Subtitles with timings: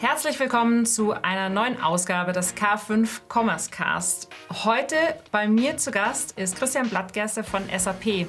[0.00, 4.30] Herzlich willkommen zu einer neuen Ausgabe des K5 Commerce Cast.
[4.64, 4.96] Heute
[5.30, 8.26] bei mir zu Gast ist Christian Blattgerste von SAP.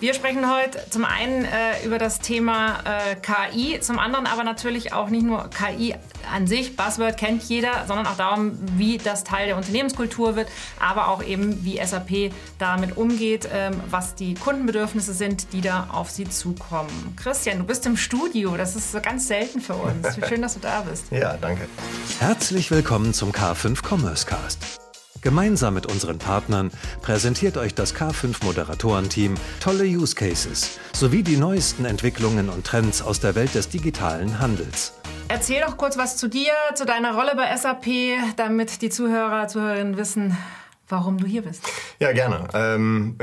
[0.00, 4.94] Wir sprechen heute zum einen äh, über das Thema äh, KI, zum anderen aber natürlich
[4.94, 5.94] auch nicht nur KI
[6.32, 11.08] an sich, Buzzword kennt jeder, sondern auch darum, wie das Teil der Unternehmenskultur wird, aber
[11.08, 16.26] auch eben, wie SAP damit umgeht, ähm, was die Kundenbedürfnisse sind, die da auf sie
[16.26, 17.14] zukommen.
[17.16, 20.18] Christian, du bist im Studio, das ist so ganz selten für uns.
[20.26, 21.04] Schön, dass du da bist.
[21.20, 21.68] Ja, danke.
[22.20, 24.89] Herzlich willkommen zum K5 Commerce Cast.
[25.22, 26.70] Gemeinsam mit unseren Partnern
[27.02, 33.20] präsentiert euch das K5 Moderatorenteam tolle Use Cases sowie die neuesten Entwicklungen und Trends aus
[33.20, 34.94] der Welt des digitalen Handels.
[35.28, 37.86] Erzähl doch kurz was zu dir, zu deiner Rolle bei SAP,
[38.36, 40.36] damit die Zuhörer, Zuhörerinnen wissen,
[40.90, 41.62] warum du hier bist.
[41.98, 42.48] Ja, gerne.
[42.54, 43.16] Ähm,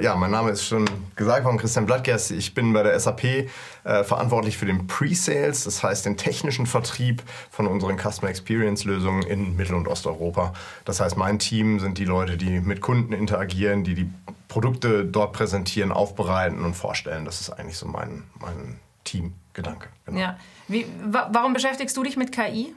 [0.00, 2.30] ja, mein Name ist schon gesagt worden, Christian Blattgerst.
[2.30, 7.22] Ich bin bei der SAP äh, verantwortlich für den Pre-Sales, das heißt den technischen Vertrieb
[7.50, 10.52] von unseren Customer Experience Lösungen in Mittel- und Osteuropa.
[10.84, 14.10] Das heißt, mein Team sind die Leute, die mit Kunden interagieren, die die
[14.48, 17.24] Produkte dort präsentieren, aufbereiten und vorstellen.
[17.24, 19.88] Das ist eigentlich so mein, mein Teamgedanke.
[20.06, 20.18] Genau.
[20.18, 20.38] Ja.
[20.68, 22.74] Wie, wa warum beschäftigst du dich mit KI?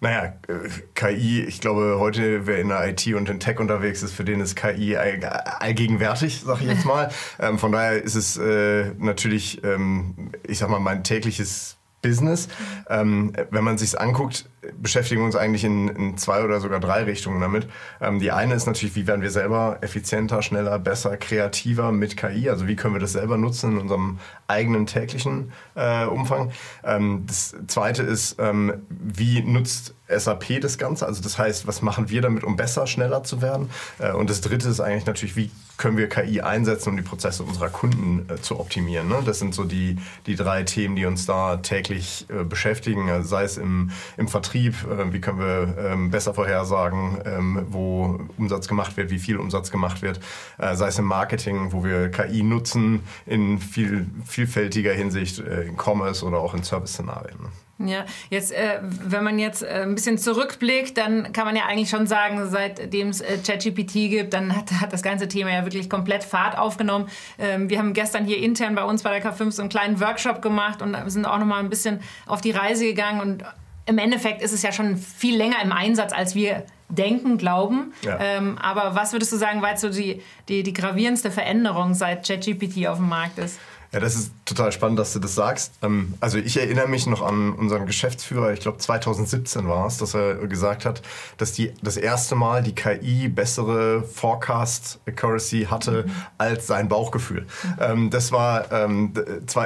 [0.00, 4.12] Naja, äh, KI, ich glaube, heute, wer in der IT und in Tech unterwegs ist,
[4.12, 7.10] für den ist KI all, allgegenwärtig, sag ich jetzt mal.
[7.38, 11.75] ähm, von daher ist es äh, natürlich, ähm, ich sag mal, mein tägliches
[12.06, 12.48] Business.
[12.88, 14.48] Ähm, wenn man sich anguckt,
[14.80, 17.66] beschäftigen wir uns eigentlich in, in, zwei oder sogar drei Richtungen damit.
[18.00, 22.48] Ähm, die eine ist natürlich, wie werden wir selber effizienter, schneller, besser, kreativer mit KI?
[22.48, 26.52] Also wie können wir das selber nutzen in unserem eigenen täglichen äh, Umfang?
[26.84, 31.06] Ähm, das zweite ist, ähm, wie nutzt SAP das Ganze?
[31.06, 33.70] Also das heißt, was machen wir damit, um besser, schneller zu werden?
[33.98, 37.42] Äh, und das dritte ist eigentlich natürlich, wie können wir KI einsetzen, um die Prozesse
[37.42, 39.08] unserer Kunden äh, zu optimieren?
[39.08, 39.22] Ne?
[39.24, 39.96] Das sind so die,
[40.26, 44.74] die drei Themen, die uns da täglich äh, beschäftigen, also sei es im, im Vertrieb,
[44.84, 49.70] äh, wie können wir ähm, besser vorhersagen, ähm, wo Umsatz gemacht wird, wie viel Umsatz
[49.70, 50.20] gemacht wird,
[50.58, 55.76] äh, sei es im Marketing, wo wir KI nutzen in viel, vielfältiger Hinsicht, äh, in
[55.76, 57.38] Commerce oder auch in Service-Szenarien.
[57.42, 57.48] Ne?
[57.78, 61.90] Ja, jetzt, äh, wenn man jetzt äh, ein bisschen zurückblickt, dann kann man ja eigentlich
[61.90, 65.90] schon sagen, seitdem es äh, ChatGPT gibt, dann hat, hat, das ganze Thema ja wirklich
[65.90, 67.08] komplett Fahrt aufgenommen.
[67.38, 70.40] Ähm, wir haben gestern hier intern bei uns bei der K5 so einen kleinen Workshop
[70.40, 73.44] gemacht und sind auch nochmal ein bisschen auf die Reise gegangen und
[73.84, 77.92] im Endeffekt ist es ja schon viel länger im Einsatz, als wir denken, glauben.
[78.02, 78.18] Ja.
[78.20, 82.26] Ähm, aber was würdest du sagen, war jetzt so die, die, die gravierendste Veränderung, seit
[82.26, 83.58] ChatGPT auf dem Markt ist?
[83.92, 85.72] Ja, das ist total spannend, dass du das sagst.
[85.82, 90.14] Ähm, also ich erinnere mich noch an unseren Geschäftsführer, ich glaube 2017 war es, dass
[90.14, 91.02] er gesagt hat,
[91.38, 96.12] dass die das erste Mal die KI bessere Forecast Accuracy hatte mhm.
[96.38, 97.46] als sein Bauchgefühl.
[97.94, 98.10] Mhm.
[98.10, 99.12] Das war, ähm,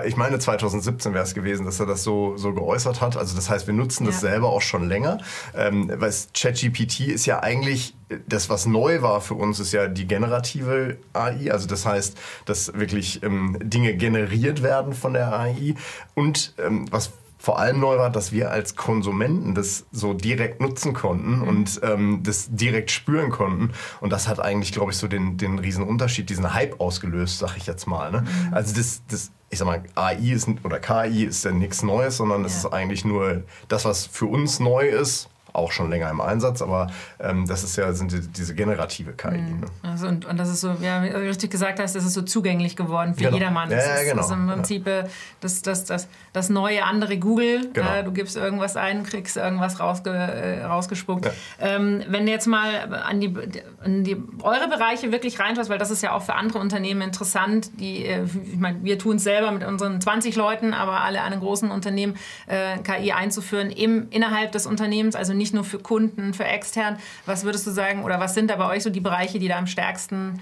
[0.07, 3.17] ich meine 2017 wäre es gewesen, dass er das so, so geäußert hat.
[3.17, 4.31] Also das heißt, wir nutzen das ja.
[4.31, 5.19] selber auch schon länger,
[5.55, 7.95] ähm, weil ChatGPT ist ja eigentlich
[8.27, 11.51] das, was neu war für uns, ist ja die generative AI.
[11.51, 15.75] Also das heißt, dass wirklich ähm, Dinge generiert werden von der AI.
[16.15, 20.93] Und ähm, was vor allem neu war, dass wir als Konsumenten das so direkt nutzen
[20.93, 21.49] konnten mhm.
[21.49, 23.71] und ähm, das direkt spüren konnten.
[24.01, 27.57] Und das hat eigentlich, glaube ich, so den, den riesen Unterschied, diesen Hype ausgelöst, sag
[27.57, 28.13] ich jetzt mal.
[28.13, 28.23] Ne?
[28.23, 28.55] Mhm.
[28.55, 32.45] Also das, das, ich sag mal, AI ist, oder KI ist ja nichts Neues, sondern
[32.45, 32.69] es ja.
[32.69, 36.89] ist eigentlich nur das, was für uns neu ist, auch schon länger im Einsatz, aber
[37.19, 39.39] ähm, das ist ja sind die, diese generative KI.
[39.39, 39.61] Mhm.
[39.61, 39.67] Ne?
[39.83, 42.23] Also und, und das ist so, ja, wie du richtig gesagt hast, das ist so
[42.23, 43.37] zugänglich geworden für genau.
[43.37, 43.71] jedermann.
[43.71, 44.23] Das ja, ja, ist, genau.
[44.23, 45.01] ist im Prinzip ja.
[45.01, 45.09] Äh,
[45.41, 47.71] das, das, das, das neue andere Google.
[47.73, 47.95] Genau.
[47.95, 51.27] Äh, du gibst irgendwas ein, kriegst irgendwas rausge, äh, rausgespuckt.
[51.27, 51.33] Ja.
[51.61, 53.35] Ähm, wenn du jetzt mal an die,
[53.83, 57.71] an die eure Bereiche wirklich reinschaust, weil das ist ja auch für andere Unternehmen interessant,
[57.81, 61.41] die, äh, ich meine, wir tun es selber mit unseren 20 Leuten, aber alle an
[61.41, 62.17] großen Unternehmen
[62.47, 66.99] äh, KI einzuführen, eben innerhalb des Unternehmens, also nicht nur für Kunden, für extern.
[67.27, 69.59] Was würdest du sagen oder was sind da bei euch so die Bereiche, die da
[69.59, 70.41] am stärksten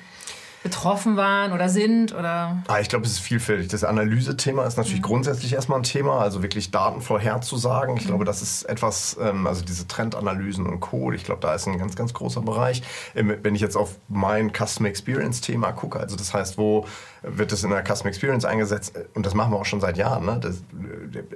[0.62, 2.12] betroffen waren oder sind?
[2.12, 2.62] Oder?
[2.66, 3.68] Ah, ich glaube, es ist vielfältig.
[3.68, 5.06] Das Analysethema ist natürlich mhm.
[5.06, 7.96] grundsätzlich erstmal ein Thema, also wirklich Daten vorherzusagen.
[7.96, 8.08] Ich mhm.
[8.08, 11.78] glaube, das ist etwas, ähm, also diese Trendanalysen und Code, ich glaube, da ist ein
[11.78, 12.82] ganz, ganz großer Bereich.
[13.14, 16.86] Ähm, wenn ich jetzt auf mein Customer Experience Thema gucke, also das heißt, wo
[17.22, 20.24] wird es in der Customer Experience eingesetzt und das machen wir auch schon seit Jahren.
[20.26, 20.38] Ne?
[20.40, 20.62] Das,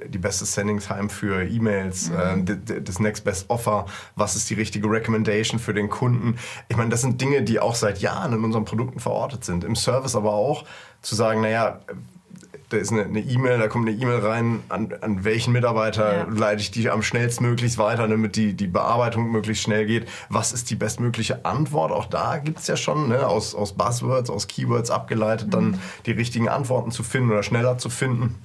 [0.08, 2.46] die beste Sending Time für E-Mails, mhm.
[2.48, 3.86] äh, das Next Best Offer,
[4.16, 6.36] was ist die richtige Recommendation für den Kunden.
[6.68, 9.64] Ich meine, das sind Dinge, die auch seit Jahren in unseren Produkten verortet sind.
[9.64, 10.64] Im Service aber auch
[11.00, 11.80] zu sagen, naja,
[12.72, 16.26] da ist eine E-Mail, da kommt eine E-Mail rein, an, an welchen Mitarbeiter ja.
[16.28, 20.08] leite ich die am schnellstmöglichst weiter, damit die, die Bearbeitung möglichst schnell geht.
[20.28, 21.92] Was ist die bestmögliche Antwort?
[21.92, 25.50] Auch da gibt es ja schon ne, aus, aus Buzzwords, aus Keywords abgeleitet, mhm.
[25.50, 28.36] dann die richtigen Antworten zu finden oder schneller zu finden.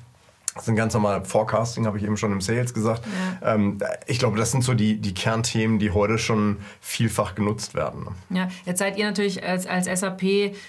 [0.58, 3.04] Das ist ein ganz normaler Forecasting, habe ich eben schon im Sales gesagt.
[3.42, 3.54] Ja.
[3.54, 3.78] Ähm,
[4.08, 8.06] ich glaube, das sind so die, die Kernthemen, die heute schon vielfach genutzt werden.
[8.30, 8.38] Ne?
[8.38, 10.24] Ja, jetzt seid ihr natürlich als, als SAP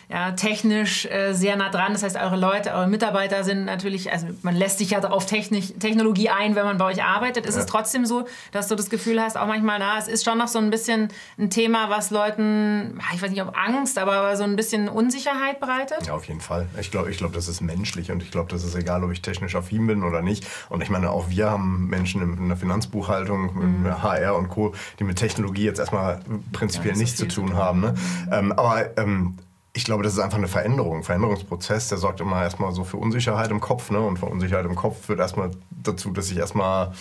[0.09, 1.93] ja, technisch äh, sehr nah dran.
[1.93, 5.81] Das heißt, eure Leute, eure Mitarbeiter sind natürlich, also man lässt sich ja auf Technik,
[5.81, 7.47] Technologie ein, wenn man bei euch arbeitet.
[7.47, 7.63] Ist ja.
[7.63, 10.49] es trotzdem so, dass du das Gefühl hast, auch manchmal, na, es ist schon noch
[10.49, 11.09] so ein bisschen
[11.39, 16.07] ein Thema, was Leuten, ich weiß nicht, ob Angst, aber so ein bisschen Unsicherheit bereitet?
[16.07, 16.69] Ja, auf jeden Fall.
[16.81, 19.23] Ich glaube, ich glaub, das ist menschlich und ich glaube, das ist egal, ob ich
[19.23, 20.47] technisch affin affin bin oder nicht.
[20.69, 24.03] Und ich meine, auch wir haben Menschen in der Finanzbuchhaltung, mhm.
[24.03, 26.21] HR und Co., die mit Technologie jetzt erstmal
[26.53, 27.81] prinzipiell ja, nichts zu tun haben.
[27.81, 27.95] Ne?
[28.31, 29.39] Ähm, aber ähm,
[29.73, 32.97] ich glaube, das ist einfach eine Veränderung, ein Veränderungsprozess, der sorgt immer erstmal so für
[32.97, 33.91] Unsicherheit im Kopf.
[33.91, 34.01] Ne?
[34.01, 36.93] Und für Unsicherheit im Kopf führt erstmal dazu, dass ich erstmal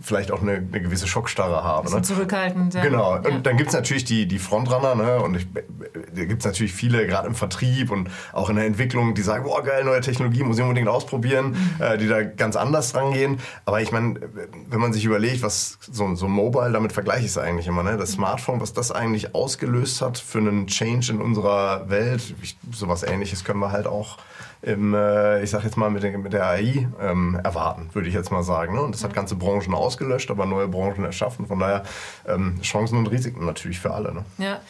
[0.00, 1.90] vielleicht auch eine, eine gewisse Schockstarre habe.
[1.90, 2.02] Ne?
[2.02, 2.82] Zurückhaltend, ja.
[2.82, 3.16] Genau.
[3.16, 3.38] Und ja.
[3.38, 5.20] dann gibt es natürlich die, die Frontrunner, ne?
[5.20, 5.46] Und ich,
[6.14, 9.44] da gibt es natürlich viele, gerade im Vertrieb und auch in der Entwicklung, die sagen,
[9.44, 11.82] boah, geil, neue Technologie, muss ich unbedingt ausprobieren, mhm.
[11.82, 13.38] äh, die da ganz anders rangehen.
[13.64, 14.20] Aber ich meine,
[14.68, 17.96] wenn man sich überlegt, was so, so Mobile, damit vergleiche ich es eigentlich immer, ne?
[17.96, 23.02] Das Smartphone, was das eigentlich ausgelöst hat für einen Change in unserer Welt, ich, sowas
[23.02, 24.18] ähnliches können wir halt auch
[24.60, 28.14] im, äh, ich sag jetzt mal, mit, den, mit der AI ähm, erwarten, würde ich
[28.14, 28.74] jetzt mal sagen.
[28.74, 28.82] Ne?
[28.82, 31.46] Und das hat ganze Branchen ausgelöscht, aber neue Branchen erschaffen.
[31.46, 31.84] Von daher
[32.26, 34.12] ähm, Chancen und Risiken natürlich für alle.
[34.12, 34.24] Ne?
[34.38, 34.60] Ja,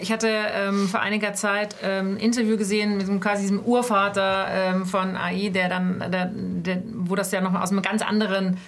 [0.00, 4.48] ich hatte ähm, vor einiger Zeit ähm, ein Interview gesehen mit dem, quasi diesem Urvater
[4.50, 8.58] ähm, von AI, der dann, der, der, wo das ja noch aus einem ganz anderen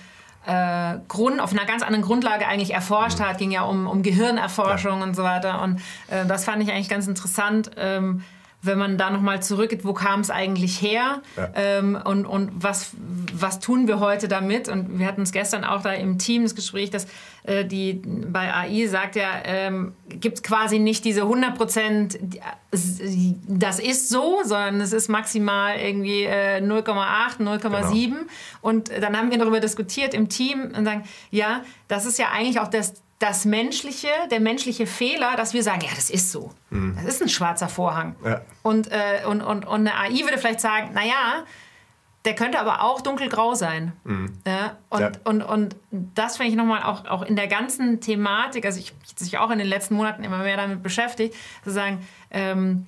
[0.47, 3.25] äh, Grund, auf einer ganz anderen Grundlage eigentlich erforscht mhm.
[3.25, 3.38] hat.
[3.38, 5.05] Ging ja um, um Gehirnerforschung ja.
[5.05, 5.62] und so weiter.
[5.62, 7.71] Und äh, das fand ich eigentlich ganz interessant.
[7.76, 8.25] Ähm,
[8.62, 11.51] wenn man da nochmal zurückgeht, wo kam es eigentlich her ja.
[11.55, 12.91] ähm, und, und was,
[13.33, 14.69] was tun wir heute damit?
[14.69, 17.07] Und wir hatten es gestern auch da im Team das Gespräch, dass
[17.45, 22.19] äh, die bei AI sagt ja, ähm, gibt es quasi nicht diese 100 Prozent,
[22.71, 27.93] das ist so, sondern es ist maximal irgendwie äh, 0,8, 0,7.
[27.93, 28.17] Genau.
[28.61, 32.61] Und dann haben wir darüber diskutiert im Team und sagen, ja, das ist ja eigentlich
[32.61, 36.53] auch das das menschliche, der menschliche Fehler, dass wir sagen, ja, das ist so.
[36.71, 36.97] Mhm.
[36.97, 38.17] Das ist ein schwarzer Vorhang.
[38.25, 38.41] Ja.
[38.63, 41.45] Und, äh, und, und, und eine AI würde vielleicht sagen, naja,
[42.25, 43.93] der könnte aber auch dunkelgrau sein.
[44.05, 44.39] Mhm.
[44.47, 45.13] Ja, und, ja.
[45.25, 49.25] und, und das finde ich nochmal auch, auch in der ganzen Thematik, also ich habe
[49.25, 52.87] mich auch in den letzten Monaten immer mehr damit beschäftigt, zu sagen, ähm,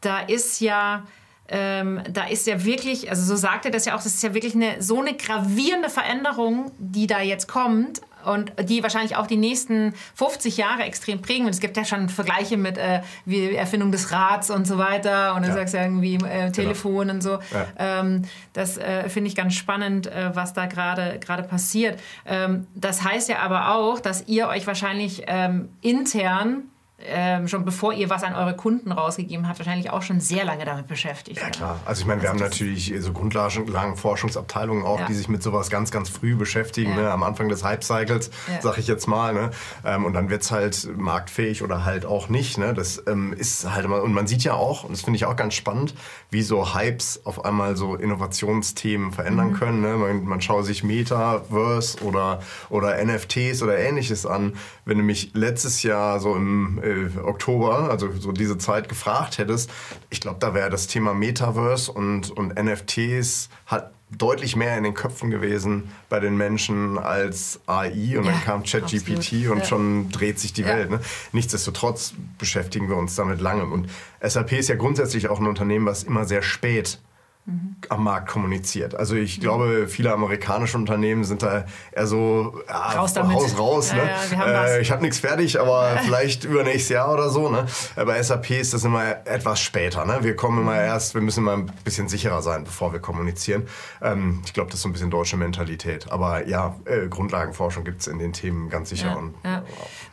[0.00, 1.04] da ist ja,
[1.48, 4.34] ähm, da ist ja wirklich, also so sagt er das ja auch, das ist ja
[4.34, 9.36] wirklich eine, so eine gravierende Veränderung, die da jetzt kommt und die wahrscheinlich auch die
[9.36, 11.54] nächsten 50 Jahre extrem prägen wird.
[11.54, 15.42] Es gibt ja schon Vergleiche mit äh, wie Erfindung des Rads und so weiter und
[15.42, 15.56] dann ja.
[15.56, 17.14] sagst du irgendwie äh, Telefon genau.
[17.14, 17.30] und so.
[17.30, 17.66] Ja.
[18.00, 22.00] Ähm, das äh, finde ich ganz spannend, äh, was da gerade passiert.
[22.26, 26.64] Ähm, das heißt ja aber auch, dass ihr euch wahrscheinlich ähm, intern
[26.98, 30.64] ähm, schon bevor ihr was an eure Kunden rausgegeben habt, wahrscheinlich auch schon sehr lange
[30.64, 31.38] damit beschäftigt.
[31.38, 31.80] Ja, klar.
[31.84, 35.06] Also ich meine, wir also haben natürlich so Grundlagenforschungsabteilungen auch, ja.
[35.06, 36.96] die sich mit sowas ganz, ganz früh beschäftigen, ja.
[36.96, 37.10] ne?
[37.10, 38.62] am Anfang des Hype-Cycles, ja.
[38.62, 39.34] sag ich jetzt mal.
[39.34, 39.50] Ne?
[39.84, 42.56] Ähm, und dann wird es halt marktfähig oder halt auch nicht.
[42.56, 42.72] Ne?
[42.72, 45.36] Das ähm, ist halt immer, und man sieht ja auch, und das finde ich auch
[45.36, 45.94] ganz spannend,
[46.30, 49.54] wie so Hypes auf einmal so Innovationsthemen verändern mhm.
[49.54, 49.80] können.
[49.82, 49.96] Ne?
[49.96, 52.40] Man, man schaut sich Metaverse oder,
[52.70, 54.54] oder NFTs oder ähnliches an.
[54.86, 59.70] Wenn du mich letztes Jahr so im äh, Oktober, also so diese Zeit gefragt hättest,
[60.10, 64.94] ich glaube, da wäre das Thema Metaverse und, und NFTs hat deutlich mehr in den
[64.94, 69.64] Köpfen gewesen bei den Menschen als AI und ja, dann kam ChatGPT und ja.
[69.64, 70.68] schon dreht sich die ja.
[70.68, 70.90] Welt.
[70.90, 71.00] Ne?
[71.32, 73.88] Nichtsdestotrotz beschäftigen wir uns damit lange und
[74.22, 77.00] SAP ist ja grundsätzlich auch ein Unternehmen, was immer sehr spät
[77.46, 77.76] mhm.
[77.88, 78.94] am Markt kommuniziert.
[78.94, 83.36] Also ich glaube, viele amerikanische Unternehmen sind da eher so ja, raus damit.
[83.36, 83.92] Haus raus.
[83.92, 84.10] Ne?
[84.32, 87.48] Ja, äh, ich habe nichts fertig, aber vielleicht übernächstes Jahr oder so.
[87.48, 87.66] Ne?
[87.94, 90.04] Bei SAP ist das immer etwas später.
[90.04, 90.18] Ne?
[90.22, 90.78] Wir kommen immer mhm.
[90.78, 93.66] erst, wir müssen immer ein bisschen sicherer sein, bevor wir kommunizieren.
[94.02, 96.10] Ähm, ich glaube, das ist so ein bisschen deutsche Mentalität.
[96.10, 99.08] Aber ja, äh, Grundlagenforschung gibt es in den Themen ganz sicher.
[99.08, 99.55] Ja, und, ja.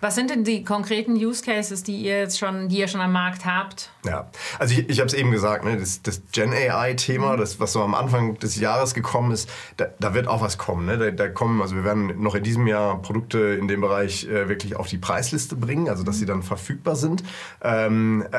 [0.01, 3.11] Was sind denn die konkreten Use Cases, die ihr jetzt schon, die ihr schon am
[3.11, 3.89] Markt habt?
[4.05, 4.29] Ja,
[4.59, 5.77] also ich, ich habe es eben gesagt, ne?
[5.77, 9.85] das, das Gen AI-Thema Thema, das, was so am Anfang des Jahres gekommen ist, da,
[9.99, 10.85] da wird auch was kommen.
[10.85, 10.97] Ne?
[10.97, 14.49] Da, da, kommen, also wir werden noch in diesem Jahr Produkte in dem Bereich äh,
[14.49, 17.23] wirklich auf die Preisliste bringen, also dass sie dann verfügbar sind.
[17.61, 18.37] Ähm, äh,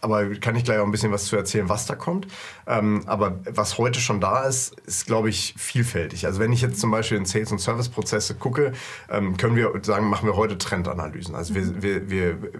[0.00, 2.26] aber kann ich gleich auch ein bisschen was zu erzählen, was da kommt.
[2.66, 6.26] Ähm, aber was heute schon da ist, ist, glaube ich, vielfältig.
[6.26, 8.72] Also wenn ich jetzt zum Beispiel in Sales- und Service-Prozesse gucke,
[9.08, 11.34] ähm, können wir sagen, machen wir heute Trendanalysen.
[11.34, 12.52] Also wir, wir, wir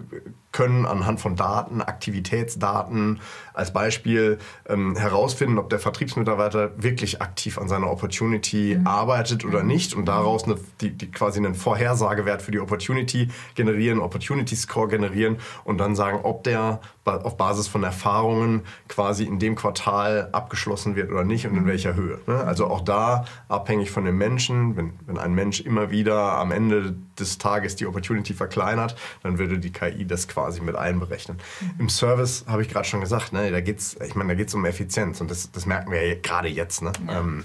[0.57, 3.19] können anhand von Daten, Aktivitätsdaten
[3.53, 8.87] als Beispiel ähm, herausfinden, ob der Vertriebsmitarbeiter wirklich aktiv an seiner Opportunity mhm.
[8.87, 9.67] arbeitet oder mhm.
[9.67, 14.87] nicht und daraus eine, die, die quasi einen Vorhersagewert für die Opportunity generieren, Opportunity Score
[14.87, 20.95] generieren und dann sagen, ob der auf Basis von Erfahrungen quasi in dem Quartal abgeschlossen
[20.95, 21.67] wird oder nicht und in mhm.
[21.67, 22.19] welcher Höhe.
[22.25, 22.35] Ne?
[22.43, 26.95] Also auch da abhängig von dem Menschen, wenn, wenn ein Mensch immer wieder am Ende
[27.19, 31.37] des Tages die Opportunity verkleinert, dann würde die KI das quasi mit einberechnen.
[31.79, 34.53] Im Service habe ich gerade schon gesagt, ne, da geht's, ich meine, da geht es
[34.53, 36.81] um Effizienz und das, das merken wir ja gerade jetzt.
[36.81, 36.91] Ne?
[37.07, 37.19] Ja.
[37.19, 37.43] Ähm,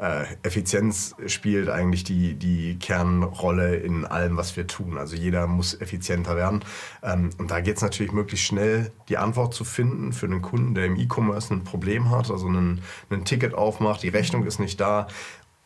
[0.00, 4.96] äh, Effizienz spielt eigentlich die, die Kernrolle in allem, was wir tun.
[4.96, 6.64] Also jeder muss effizienter werden.
[7.02, 10.74] Ähm, und da geht es natürlich möglichst schnell, die Antwort zu finden für einen Kunden,
[10.74, 12.80] der im E-Commerce ein Problem hat, also ein
[13.24, 15.06] Ticket aufmacht, die Rechnung ist nicht da.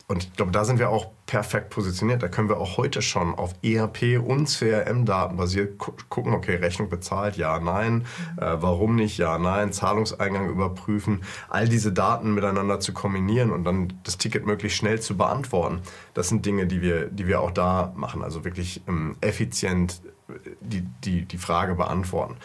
[0.06, 2.23] Und ich glaube, da sind wir auch perfekt positioniert.
[2.23, 7.37] Da können wir auch heute schon auf ERP und CRM-Daten basiert gucken, okay, Rechnung bezahlt,
[7.37, 8.04] ja, nein,
[8.37, 13.94] äh, warum nicht, ja, nein, Zahlungseingang überprüfen, all diese Daten miteinander zu kombinieren und dann
[14.02, 15.80] das Ticket möglichst schnell zu beantworten.
[16.12, 20.32] Das sind Dinge, die wir, die wir auch da machen, also wirklich ähm, effizient äh,
[20.61, 22.37] die, die, die Frage beantworten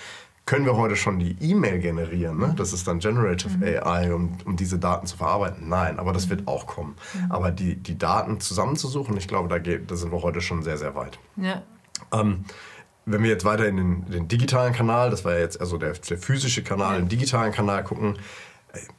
[0.49, 2.39] können wir heute schon die E-Mail generieren.
[2.39, 2.55] Ne?
[2.57, 3.63] Das ist dann Generative mhm.
[3.85, 5.69] AI, um, um diese Daten zu verarbeiten.
[5.69, 6.95] Nein, aber das wird auch kommen.
[7.13, 7.31] Mhm.
[7.31, 10.79] Aber die, die Daten zusammenzusuchen, ich glaube, da, geht, da sind wir heute schon sehr,
[10.79, 11.19] sehr weit.
[11.35, 11.61] Ja.
[12.11, 12.45] Ähm,
[13.05, 15.93] wenn wir jetzt weiter in den, den, digitalen Kanal, das war ja jetzt also der,
[15.93, 16.99] der physische Kanal, ja.
[16.99, 18.17] den digitalen Kanal gucken,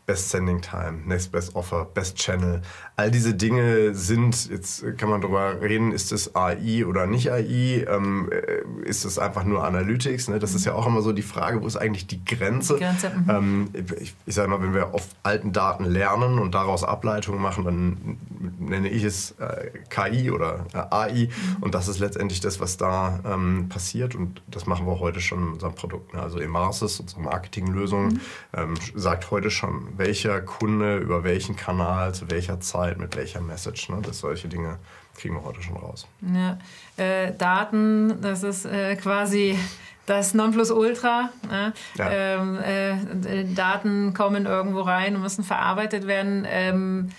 [0.06, 2.62] Best Sending Time, Next Best Offer, Best Channel.
[2.96, 7.86] All diese Dinge sind, jetzt kann man darüber reden, ist es AI oder nicht AI?
[7.88, 10.28] Ähm, äh, ist es einfach nur Analytics?
[10.28, 10.40] Ne?
[10.40, 10.56] Das mhm.
[10.56, 12.74] ist ja auch immer so die Frage, wo ist eigentlich die Grenze?
[12.74, 13.30] Die Grenze mhm.
[13.30, 13.68] ähm,
[14.00, 18.18] ich, ich sage mal, wenn wir auf alten Daten lernen und daraus Ableitungen machen, dann
[18.58, 21.28] nenne ich es äh, KI oder äh, AI.
[21.28, 21.62] Mhm.
[21.62, 24.16] Und das ist letztendlich das, was da ähm, passiert.
[24.16, 26.14] Und das machen wir heute schon in unserem Produkt.
[26.14, 26.20] Ne?
[26.20, 28.20] Also Emarsis, unsere Marketinglösung, mhm.
[28.54, 33.40] ähm, sagt heute schon, schon, welcher Kunde über welchen Kanal, zu welcher Zeit, mit welcher
[33.40, 33.88] Message.
[33.90, 34.00] Ne?
[34.02, 34.78] Das solche Dinge
[35.16, 36.06] kriegen wir heute schon raus.
[36.22, 36.58] Ja.
[36.96, 39.58] Äh, Daten, das ist äh, quasi
[40.06, 41.30] das Nonplusultra.
[41.48, 41.72] Ne?
[41.96, 42.10] Ja.
[42.10, 46.46] Ähm, äh, Daten kommen irgendwo rein und müssen verarbeitet werden.
[46.48, 47.10] Ähm,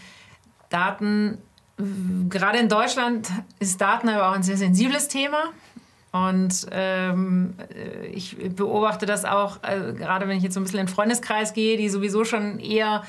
[0.70, 1.38] Daten,
[2.30, 3.30] gerade in Deutschland
[3.60, 5.44] ist Daten aber auch ein sehr sensibles Thema.
[6.12, 7.54] Und ähm,
[8.12, 11.54] ich beobachte das auch, äh, gerade wenn ich jetzt so ein bisschen in den Freundeskreis
[11.54, 13.04] gehe, die sowieso schon eher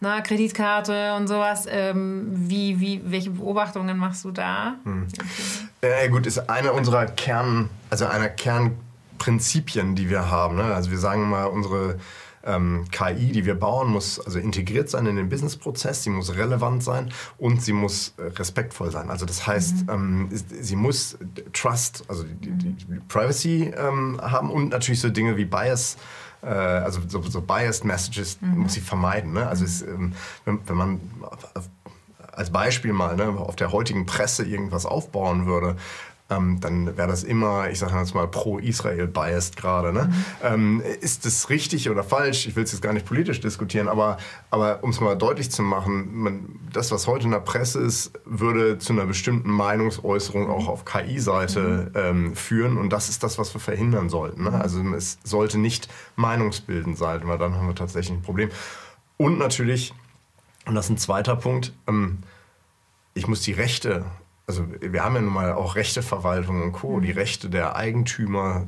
[0.00, 1.66] na, Kreditkarte und sowas.
[1.68, 4.74] Ähm, wie, wie, welche Beobachtungen machst du da?
[4.84, 5.06] Hm.
[5.80, 10.56] Äh, gut, ist einer unserer Kern, also einer Kernprinzipien, die wir haben.
[10.56, 10.64] Ne?
[10.64, 11.98] Also wir sagen mal, unsere
[12.46, 16.82] ähm, KI, die wir bauen, muss also integriert sein in den Businessprozess, sie muss relevant
[16.82, 19.10] sein und sie muss äh, respektvoll sein.
[19.10, 19.90] Also das heißt, mhm.
[19.90, 21.18] ähm, sie muss
[21.52, 25.96] Trust, also die, die, die Privacy ähm, haben und natürlich so Dinge wie Bias
[26.42, 28.58] äh, also so, so, biased Messages mhm.
[28.60, 29.32] muss sie vermeiden.
[29.32, 29.46] Ne?
[29.46, 30.12] Also es, ähm,
[30.44, 31.00] wenn, wenn, man
[32.32, 35.76] als Beispiel mal ne, auf der heutigen Presse irgendwas aufbauen würde,
[36.28, 39.92] ähm, dann wäre das immer, ich sage jetzt mal, pro-Israel-biased gerade.
[39.92, 40.04] Ne?
[40.04, 40.24] Mhm.
[40.42, 42.46] Ähm, ist das richtig oder falsch?
[42.46, 44.16] Ich will es jetzt gar nicht politisch diskutieren, aber,
[44.50, 48.12] aber um es mal deutlich zu machen, man, das, was heute in der Presse ist,
[48.24, 52.00] würde zu einer bestimmten Meinungsäußerung auch auf KI-Seite mhm.
[52.00, 54.44] ähm, führen und das ist das, was wir verhindern sollten.
[54.44, 54.60] Ne?
[54.60, 58.50] Also es sollte nicht meinungsbildend sein, weil dann haben wir tatsächlich ein Problem.
[59.16, 59.94] Und natürlich,
[60.66, 62.18] und das ist ein zweiter Punkt, ähm,
[63.14, 64.04] ich muss die Rechte
[64.46, 67.18] also wir haben ja nun mal auch Rechteverwaltung und Co., die mhm.
[67.18, 68.66] Rechte der Eigentümer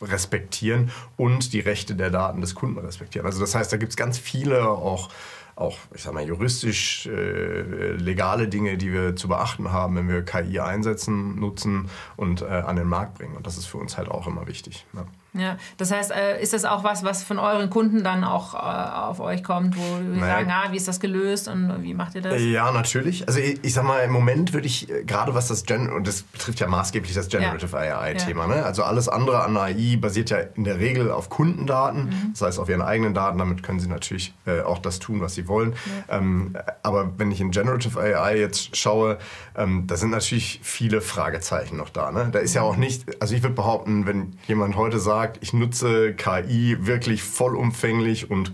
[0.00, 3.26] respektieren und die Rechte der Daten des Kunden respektieren.
[3.26, 5.10] Also das heißt, da gibt es ganz viele auch
[5.56, 10.24] auch, ich sag mal, juristisch äh, legale Dinge, die wir zu beachten haben, wenn wir
[10.24, 13.36] KI einsetzen, nutzen und äh, an den Markt bringen.
[13.36, 14.86] Und das ist für uns halt auch immer wichtig.
[14.94, 15.04] Ja.
[15.32, 18.58] Ja, das heißt, äh, ist das auch was, was von euren Kunden dann auch äh,
[18.58, 20.34] auf euch kommt, wo wir naja.
[20.34, 22.40] sagen, ah, wie ist das gelöst und wie macht ihr das?
[22.42, 23.26] Ja, natürlich.
[23.28, 26.08] Also ich, ich sag mal, im Moment würde ich, äh, gerade was das Gen und
[26.08, 28.00] das betrifft ja maßgeblich das Generative ja.
[28.00, 28.56] AI-Thema, ja.
[28.56, 28.64] ne?
[28.64, 32.30] Also alles andere an AI basiert ja in der Regel auf Kundendaten, mhm.
[32.32, 35.34] das heißt auf ihren eigenen Daten, damit können sie natürlich äh, auch das tun, was
[35.34, 35.74] sie wollen.
[36.08, 36.18] Ja.
[36.18, 39.18] Ähm, aber wenn ich in Generative AI jetzt schaue,
[39.56, 42.10] ähm, da sind natürlich viele Fragezeichen noch da.
[42.10, 42.30] Ne?
[42.32, 45.52] Da ist ja auch nicht, also ich würde behaupten, wenn jemand heute sagt, sagt, ich
[45.52, 48.52] nutze KI wirklich vollumfänglich und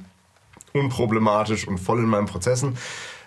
[0.73, 2.76] unproblematisch und voll in meinen Prozessen,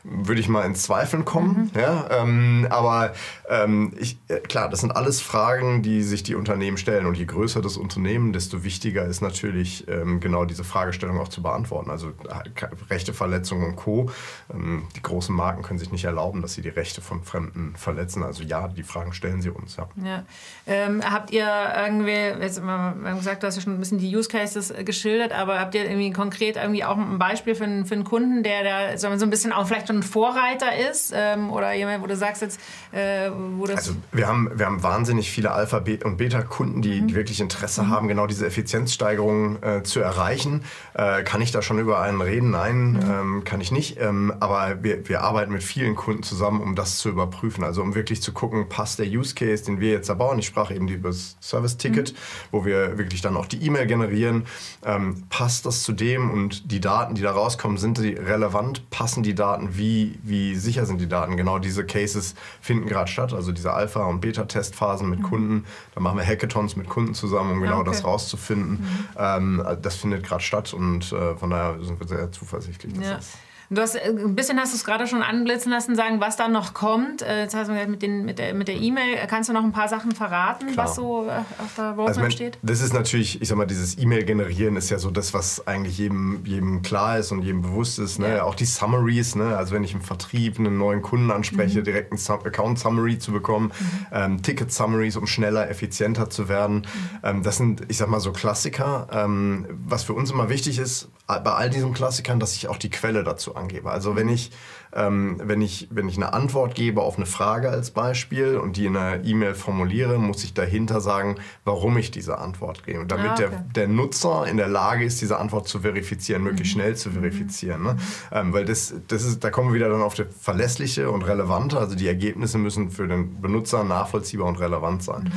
[0.03, 1.71] würde ich mal in Zweifeln kommen.
[1.73, 1.79] Mhm.
[1.79, 3.13] Ja, ähm, aber
[3.49, 7.05] ähm, ich, äh, klar, das sind alles Fragen, die sich die Unternehmen stellen.
[7.05, 11.41] Und je größer das Unternehmen, desto wichtiger ist natürlich ähm, genau diese Fragestellung auch zu
[11.41, 11.89] beantworten.
[11.89, 14.09] Also äh, Rechteverletzungen und Co.
[14.53, 18.23] Ähm, die großen Marken können sich nicht erlauben, dass sie die Rechte von Fremden verletzen.
[18.23, 19.77] Also ja, die Fragen stellen sie uns.
[19.77, 19.89] Ja.
[20.03, 20.23] ja.
[20.65, 24.15] Ähm, habt ihr irgendwie, jetzt wir haben gesagt, du hast ja schon ein bisschen die
[24.15, 27.85] Use Cases äh, geschildert, aber habt ihr irgendwie konkret irgendwie auch ein Beispiel für einen,
[27.85, 31.11] für einen Kunden, der da so ein bisschen auch vielleicht schon ein Vorreiter ist?
[31.15, 32.59] Ähm, oder jemand, wo du sagst jetzt,
[32.91, 33.77] äh, wo das.
[33.77, 37.07] Also wir haben, wir haben wahnsinnig viele Alpha- und Beta-Kunden, die, mhm.
[37.07, 37.89] die, wirklich Interesse mhm.
[37.89, 40.63] haben, genau diese Effizienzsteigerung äh, zu erreichen.
[40.93, 42.51] Äh, kann ich da schon über einen reden?
[42.51, 42.99] Nein, mhm.
[43.09, 43.99] ähm, kann ich nicht.
[43.99, 47.63] Ähm, aber wir, wir arbeiten mit vielen Kunden zusammen, um das zu überprüfen.
[47.63, 50.37] Also um wirklich zu gucken, passt der Use Case, den wir jetzt da bauen.
[50.39, 52.17] Ich sprach eben über das Service-Ticket, mhm.
[52.51, 54.45] wo wir wirklich dann auch die E-Mail generieren.
[54.85, 58.89] Ähm, passt das zu dem und die Daten, die da rauskommen, sind die relevant?
[58.91, 59.77] Passen die Daten?
[59.79, 61.37] Wie, wie sicher sind die Daten?
[61.37, 65.23] Genau diese Cases finden gerade statt, also diese Alpha- und Beta-Testphasen mit mhm.
[65.23, 65.65] Kunden.
[65.95, 67.89] Da machen wir Hackathons mit Kunden zusammen, um genau okay.
[67.89, 68.81] das rauszufinden.
[68.81, 69.07] Mhm.
[69.17, 72.93] Ähm, das findet gerade statt und äh, von daher sind wir sehr zuversichtlich.
[72.93, 73.15] Dass ja.
[73.15, 73.37] das
[73.71, 76.47] Du hast äh, ein bisschen hast du es gerade schon anblitzen lassen, sagen, was da
[76.47, 77.21] noch kommt.
[77.21, 79.87] Äh, jetzt hast du mit, den, mit der der E-Mail kannst du noch ein paar
[79.87, 80.87] Sachen verraten, Klar.
[80.87, 82.57] was so äh, auf der Roadmap also mein, steht.
[82.63, 85.97] Das ist natürlich, ich sag mal, dieses E-Mail generieren ist ja so das, was eigentlich
[85.99, 88.17] jedem, jedem klar ist und jedem bewusst ist.
[88.17, 88.37] Ne?
[88.37, 88.43] Ja.
[88.43, 89.55] Auch die Summaries, ne?
[89.55, 91.83] also wenn ich im Vertrieb einen neuen Kunden anspreche, mhm.
[91.83, 94.05] direkt ein Account Summary zu bekommen, mhm.
[94.11, 96.77] ähm, Ticket Summaries, um schneller, effizienter zu werden.
[96.77, 96.85] Mhm.
[97.23, 99.07] Ähm, das sind, ich sag mal, so Klassiker.
[99.11, 102.89] Ähm, was für uns immer wichtig ist, bei all diesen Klassikern, dass ich auch die
[102.89, 103.91] Quelle dazu angebe.
[103.91, 104.49] Also wenn ich,
[104.93, 108.87] ähm, wenn ich, wenn ich eine Antwort gebe auf eine Frage als Beispiel und die
[108.87, 113.05] in einer E-Mail formuliere, muss ich dahinter sagen, warum ich diese Antwort gebe.
[113.05, 113.49] Damit ah, okay.
[113.49, 116.79] der, der Nutzer in der Lage ist, diese Antwort zu verifizieren, möglichst mhm.
[116.79, 117.83] schnell zu verifizieren.
[117.83, 117.97] Ne?
[118.31, 121.77] Ähm, weil das, das ist, da kommen wir wieder dann auf das Verlässliche und Relevante.
[121.77, 125.25] Also die Ergebnisse müssen für den Benutzer nachvollziehbar und relevant sein.
[125.25, 125.31] Mhm.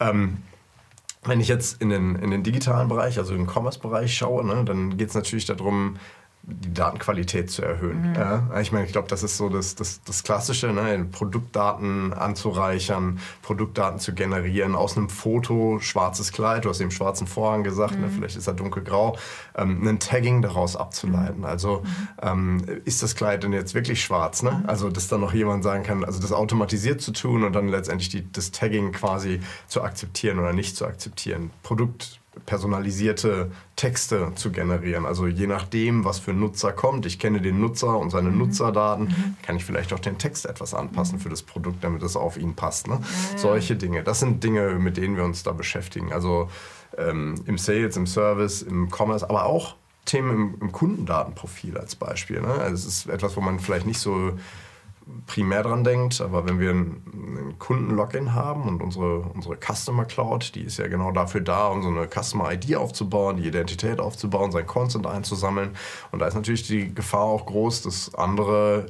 [0.00, 0.36] Ähm,
[1.26, 4.96] wenn ich jetzt in den, in den digitalen Bereich, also im Commerce-Bereich schaue, ne, dann
[4.96, 5.96] geht es natürlich darum,
[6.48, 8.10] die Datenqualität zu erhöhen.
[8.10, 8.14] Mhm.
[8.14, 11.04] Ja, ich meine, ich glaube, das ist so das, das, das Klassische, ne?
[11.10, 17.64] Produktdaten anzureichern, Produktdaten zu generieren, aus einem Foto, schwarzes Kleid, du hast eben schwarzen Vorhang
[17.64, 17.98] gesagt, ne?
[17.98, 18.04] mhm.
[18.04, 18.10] ne?
[18.10, 19.16] vielleicht ist er dunkelgrau,
[19.56, 21.38] ähm, ein Tagging daraus abzuleiten.
[21.38, 21.44] Mhm.
[21.44, 22.08] Also mhm.
[22.22, 24.44] ähm, ist das Kleid denn jetzt wirklich schwarz?
[24.44, 24.52] Ne?
[24.52, 24.68] Mhm.
[24.68, 28.08] Also, dass dann noch jemand sagen kann, also das automatisiert zu tun und dann letztendlich
[28.08, 31.50] die, das Tagging quasi zu akzeptieren oder nicht zu akzeptieren.
[31.64, 35.06] Produkt personalisierte Texte zu generieren.
[35.06, 38.38] Also je nachdem, was für ein Nutzer kommt, ich kenne den Nutzer und seine mhm.
[38.38, 39.36] Nutzerdaten, mhm.
[39.42, 41.22] kann ich vielleicht auch den Text etwas anpassen mhm.
[41.22, 42.88] für das Produkt, damit es auf ihn passt.
[42.88, 43.00] Ne?
[43.32, 44.02] Ja, Solche Dinge.
[44.02, 46.12] Das sind Dinge, mit denen wir uns da beschäftigen.
[46.12, 46.50] Also
[46.98, 52.40] ähm, im Sales, im Service, im Commerce, aber auch Themen im, im Kundendatenprofil als Beispiel.
[52.40, 52.48] Ne?
[52.48, 54.32] Also es ist etwas, wo man vielleicht nicht so
[55.26, 60.62] primär dran denkt, aber wenn wir einen, Kunden-Login haben und unsere, unsere Customer Cloud, die
[60.62, 64.66] ist ja genau dafür da, um so eine Customer ID aufzubauen, die Identität aufzubauen, sein
[64.66, 65.70] Consent einzusammeln.
[66.12, 68.86] Und da ist natürlich die Gefahr auch groß, dass andere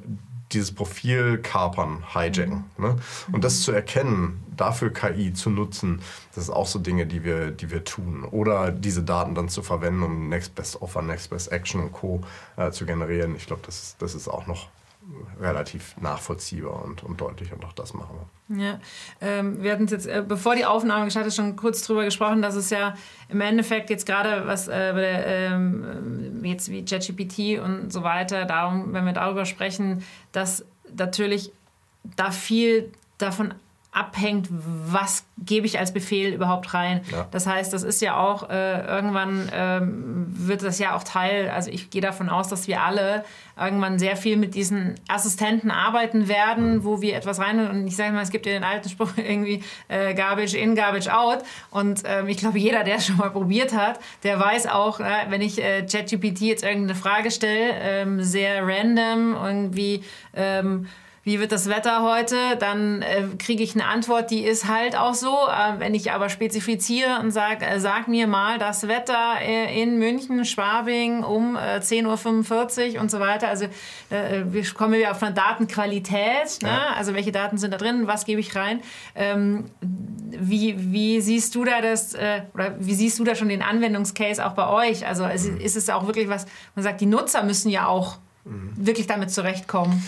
[0.52, 2.64] dieses Profil kapern, hijacken.
[2.78, 2.96] Ne?
[3.32, 6.00] Und das zu erkennen, dafür KI zu nutzen,
[6.34, 8.24] das ist auch so Dinge, die wir, die wir tun.
[8.24, 12.20] Oder diese Daten dann zu verwenden, um Next Best Offer, Next Best Action und Co.
[12.56, 13.34] Äh, zu generieren.
[13.36, 14.68] Ich glaube, das, das ist auch noch
[15.40, 18.26] relativ nachvollziehbar und, und deutlich und auch das machen wir.
[18.48, 18.80] Ja,
[19.20, 22.54] ähm, wir hatten jetzt, äh, bevor die Aufnahme gestartet ist, schon kurz drüber gesprochen, dass
[22.54, 22.94] es ja
[23.28, 28.92] im Endeffekt jetzt gerade was äh, der, ähm, jetzt wie ChatGPT und so weiter, darum,
[28.92, 30.64] wenn wir darüber sprechen, dass
[30.96, 31.52] natürlich
[32.16, 33.54] da viel davon
[33.96, 37.00] abhängt, was gebe ich als Befehl überhaupt rein.
[37.10, 37.26] Ja.
[37.30, 41.70] Das heißt, das ist ja auch äh, irgendwann ähm, wird das ja auch Teil, also
[41.70, 43.24] ich gehe davon aus, dass wir alle
[43.58, 46.84] irgendwann sehr viel mit diesen Assistenten arbeiten werden, mhm.
[46.84, 49.62] wo wir etwas rein und ich sage mal, es gibt ja den alten Spruch irgendwie
[49.88, 51.38] äh, Garbage in, Garbage out
[51.70, 55.04] und ähm, ich glaube, jeder, der es schon mal probiert hat, der weiß auch, äh,
[55.30, 60.04] wenn ich äh, ChatGPT jetzt irgendeine Frage stelle, ähm, sehr random irgendwie
[60.34, 60.86] ähm,
[61.26, 65.14] wie wird das Wetter heute, dann äh, kriege ich eine Antwort, die ist halt auch
[65.14, 65.34] so.
[65.34, 69.98] Äh, wenn ich aber spezifiziere und sage, äh, sag mir mal das Wetter äh, in
[69.98, 73.48] München, Schwabing um 10.45 äh, Uhr und so weiter.
[73.48, 76.62] Also äh, wir kommen wieder auf eine Datenqualität.
[76.62, 76.68] Ne?
[76.68, 76.94] Ja.
[76.96, 78.78] Also welche Daten sind da drin, was gebe ich rein?
[79.16, 82.14] Ähm, wie, wie siehst du da das,
[82.54, 85.04] oder wie siehst du da schon den Anwendungscase auch bei euch?
[85.04, 85.60] Also ist, mhm.
[85.60, 88.70] ist es auch wirklich was, man sagt, die Nutzer müssen ja auch mhm.
[88.76, 90.04] wirklich damit zurechtkommen.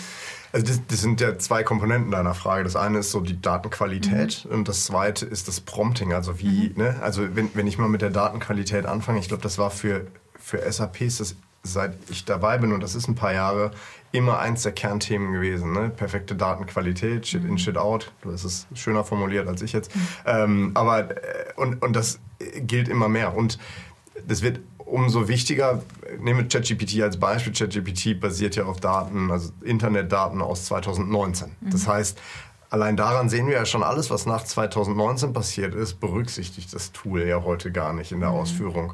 [0.51, 2.63] Also das, das, sind ja zwei Komponenten deiner Frage.
[2.63, 4.51] Das eine ist so die Datenqualität mhm.
[4.51, 6.13] und das zweite ist das Prompting.
[6.13, 6.83] Also wie, mhm.
[6.83, 6.95] ne?
[7.01, 10.07] Also wenn, wenn ich mal mit der Datenqualität anfange, ich glaube, das war für,
[10.39, 13.71] für SAP ist das seit ich dabei bin, und das ist ein paar Jahre,
[14.11, 15.71] immer eins der Kernthemen gewesen.
[15.73, 15.89] Ne?
[15.89, 18.11] Perfekte Datenqualität, Shit in, Shit out.
[18.21, 19.95] Du hast es schöner formuliert als ich jetzt.
[19.95, 20.01] Mhm.
[20.25, 22.19] Ähm, aber, äh, und, und das
[22.61, 23.35] gilt immer mehr.
[23.35, 23.59] Und
[24.27, 25.83] das wird umso wichtiger,
[26.19, 27.53] nehme ChatGPT als Beispiel.
[27.53, 31.55] ChatGPT basiert ja auf Daten, also Internetdaten aus 2019.
[31.59, 31.69] Mhm.
[31.69, 32.19] Das heißt,
[32.69, 37.23] allein daran sehen wir ja schon alles, was nach 2019 passiert ist, berücksichtigt das Tool
[37.23, 38.35] ja heute gar nicht in der mhm.
[38.35, 38.93] Ausführung.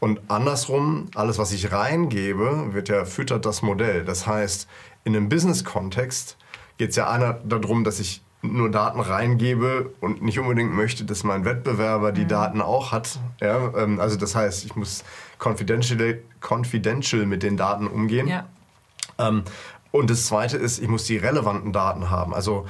[0.00, 4.04] Und andersrum, alles, was ich reingebe, wird ja füttert das Modell.
[4.04, 4.68] Das heißt,
[5.04, 6.36] in einem Business-Kontext
[6.76, 11.24] geht es ja einer darum, dass ich nur Daten reingebe und nicht unbedingt möchte, dass
[11.24, 12.28] mein Wettbewerber die mhm.
[12.28, 13.18] Daten auch hat.
[13.40, 15.04] Ja, ähm, also das heißt, ich muss
[15.42, 18.28] confidential, confidential mit den Daten umgehen.
[18.28, 18.46] Ja.
[19.18, 19.44] Ähm,
[19.90, 22.34] und das Zweite ist, ich muss die relevanten Daten haben.
[22.34, 22.66] Also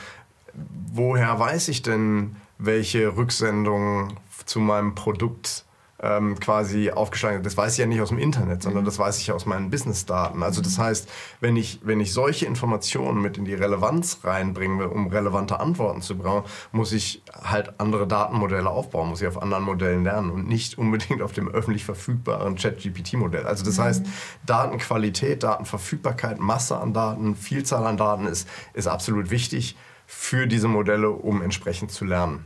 [0.92, 5.64] woher weiß ich denn, welche Rücksendungen zu meinem Produkt
[6.04, 8.86] ähm, quasi aufgeschlagen Das weiß ich ja nicht aus dem Internet, sondern mhm.
[8.86, 10.42] das weiß ich aus meinen Businessdaten.
[10.42, 11.08] Also das heißt,
[11.40, 16.02] wenn ich, wenn ich solche Informationen mit in die Relevanz reinbringen will, um relevante Antworten
[16.02, 20.46] zu bekommen, muss ich halt andere Datenmodelle aufbauen, muss ich auf anderen Modellen lernen und
[20.46, 23.46] nicht unbedingt auf dem öffentlich verfügbaren Chat-GPT-Modell.
[23.46, 23.82] Also das mhm.
[23.82, 24.06] heißt,
[24.44, 31.08] Datenqualität, Datenverfügbarkeit, Masse an Daten, Vielzahl an Daten ist, ist absolut wichtig für diese Modelle,
[31.08, 32.44] um entsprechend zu lernen.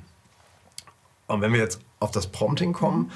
[1.27, 3.11] Und wenn wir jetzt auf das Prompting kommen, mhm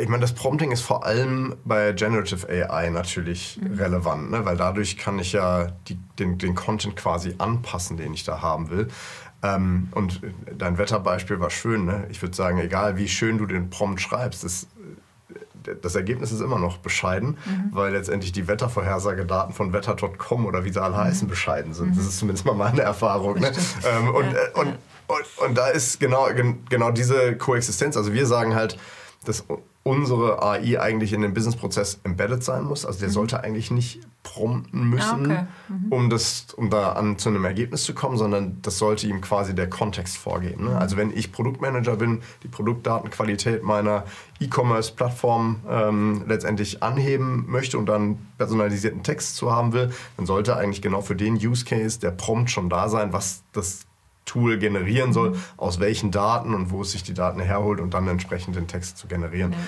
[0.00, 3.74] ich meine, das Prompting ist vor allem bei Generative AI natürlich mhm.
[3.74, 4.44] relevant, ne?
[4.44, 8.70] weil dadurch kann ich ja die, den, den Content quasi anpassen, den ich da haben
[8.70, 8.88] will.
[9.42, 10.20] Ähm, und
[10.56, 11.84] dein Wetterbeispiel war schön.
[11.84, 12.06] Ne?
[12.10, 14.66] Ich würde sagen, egal wie schön du den Prompt schreibst, das,
[15.80, 17.70] das Ergebnis ist immer noch bescheiden, mhm.
[17.72, 21.04] weil letztendlich die Wettervorhersagedaten von wetter.com oder wie sie alle mhm.
[21.04, 21.90] heißen bescheiden sind.
[21.90, 22.08] Das mhm.
[22.08, 23.38] ist zumindest mal meine Erfahrung.
[23.38, 23.52] Ne?
[23.84, 24.76] Ähm, und, ja, und, ja.
[25.06, 26.28] und, und, da ist genau,
[26.68, 27.96] genau diese Koexistenz.
[27.96, 28.78] Also wir sagen halt,
[29.24, 29.44] dass
[29.82, 32.84] unsere AI eigentlich in den Businessprozess embedded sein muss.
[32.84, 33.12] Also der mhm.
[33.14, 35.46] sollte eigentlich nicht prompten müssen, ah, okay.
[35.68, 35.92] mhm.
[35.92, 39.54] um, das, um da an zu einem Ergebnis zu kommen, sondern das sollte ihm quasi
[39.54, 40.64] der Kontext vorgeben.
[40.64, 40.70] Ne?
[40.70, 40.76] Mhm.
[40.76, 44.04] Also wenn ich Produktmanager bin, die Produktdatenqualität meiner
[44.38, 50.82] E-Commerce-Plattform ähm, letztendlich anheben möchte und dann personalisierten Text zu haben will, dann sollte eigentlich
[50.82, 53.86] genau für den Use Case der Prompt schon da sein, was das
[54.30, 58.06] Tool generieren soll, aus welchen Daten und wo es sich die Daten herholt und dann
[58.06, 59.52] entsprechend den Text zu generieren.
[59.52, 59.58] Ja.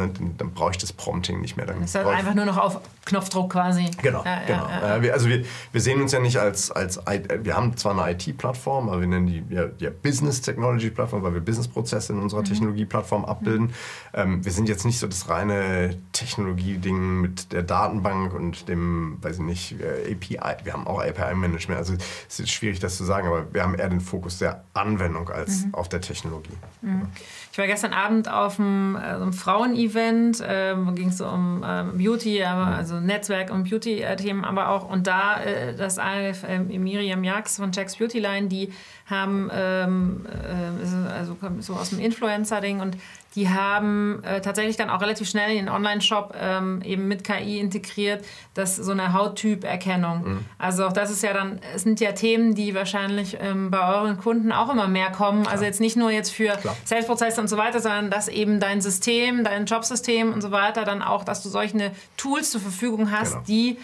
[0.00, 1.66] Ne, dann, dann brauche ich das Prompting nicht mehr.
[1.66, 3.90] Dann das ist halt einfach nur noch auf Knopfdruck quasi.
[4.00, 4.68] Genau, ja, genau.
[4.68, 7.00] Ja, wir, also wir, wir sehen uns ja nicht als, als
[7.42, 11.34] wir haben zwar eine IT-Plattform, aber wir nennen die ja, ja Business Technology Plattform, weil
[11.34, 12.46] wir Businessprozesse in unserer mhm.
[12.46, 13.66] Technologie-Plattform abbilden.
[13.66, 13.72] Mhm.
[14.14, 19.38] Ähm, wir sind jetzt nicht so das reine Technologie-Ding mit der Datenbank und dem, weiß
[19.38, 20.64] ich nicht, äh, API.
[20.64, 21.78] Wir haben auch API-Management.
[21.78, 21.94] Also
[22.28, 25.64] es ist schwierig, das zu sagen, aber wir haben eher den Fokus der Anwendung als
[25.64, 25.74] mhm.
[25.74, 26.52] auf der Technologie.
[26.82, 27.08] Mhm.
[27.50, 31.84] Ich war gestern Abend auf einem, also einem Frauen-Event, äh, ging es so um äh,
[31.94, 32.46] Beauty, mhm.
[32.46, 37.72] also Netzwerk und Beauty-Themen, aber auch, und da äh, das eine äh, Miriam Jax von
[37.72, 38.70] Jack's Beauty Line, die
[39.06, 42.98] haben, ähm, äh, also so aus dem Influencer-Ding und
[43.34, 47.60] die haben äh, tatsächlich dann auch relativ schnell in den Online-Shop ähm, eben mit KI
[47.60, 50.24] integriert, das so eine Hauttyperkennung.
[50.24, 50.44] Mhm.
[50.58, 54.18] Also auch das ist ja dann, es sind ja Themen, die wahrscheinlich ähm, bei euren
[54.18, 55.42] Kunden auch immer mehr kommen.
[55.42, 55.52] Klar.
[55.52, 59.44] Also jetzt nicht nur jetzt für Selbstprozesse und so weiter, sondern dass eben dein System,
[59.44, 63.44] dein Jobsystem und so weiter dann auch, dass du solche Tools zur Verfügung hast, genau.
[63.46, 63.78] die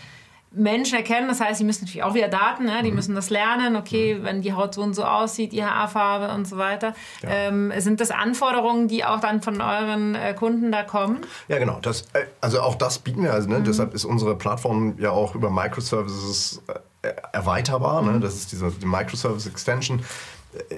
[0.51, 1.29] Menschen erkennen.
[1.29, 2.83] Das heißt, sie müssen natürlich auch wieder Daten, ne?
[2.83, 2.97] die mhm.
[2.97, 3.77] müssen das lernen.
[3.77, 4.25] Okay, mhm.
[4.25, 6.95] wenn die Haut so und so aussieht, die Haarfarbe und so weiter.
[7.23, 7.29] Ja.
[7.31, 11.21] Ähm, sind das Anforderungen, die auch dann von euren äh, Kunden da kommen?
[11.49, 11.79] Ja, genau.
[11.81, 13.33] Das, äh, also auch das bieten wir.
[13.33, 13.59] Also, ne?
[13.59, 13.65] mhm.
[13.65, 16.63] Deshalb ist unsere Plattform ja auch über Microservices
[17.03, 18.03] äh, erweiterbar.
[18.03, 18.13] Ne?
[18.13, 18.21] Mhm.
[18.21, 20.03] Das ist diese die Microservice Extension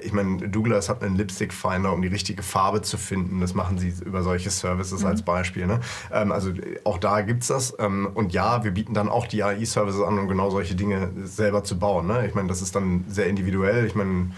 [0.03, 3.39] ich meine, Douglas hat einen Lipstick Finder, um die richtige Farbe zu finden.
[3.39, 5.07] Das machen sie über solche Services mhm.
[5.07, 5.65] als Beispiel.
[5.65, 5.79] Ne?
[6.11, 6.51] Ähm, also
[6.83, 7.73] auch da gibt es das.
[7.79, 11.63] Ähm, und ja, wir bieten dann auch die AI-Services an, um genau solche Dinge selber
[11.63, 12.07] zu bauen.
[12.07, 12.27] Ne?
[12.27, 13.85] Ich meine, das ist dann sehr individuell.
[13.85, 14.31] Ich meine,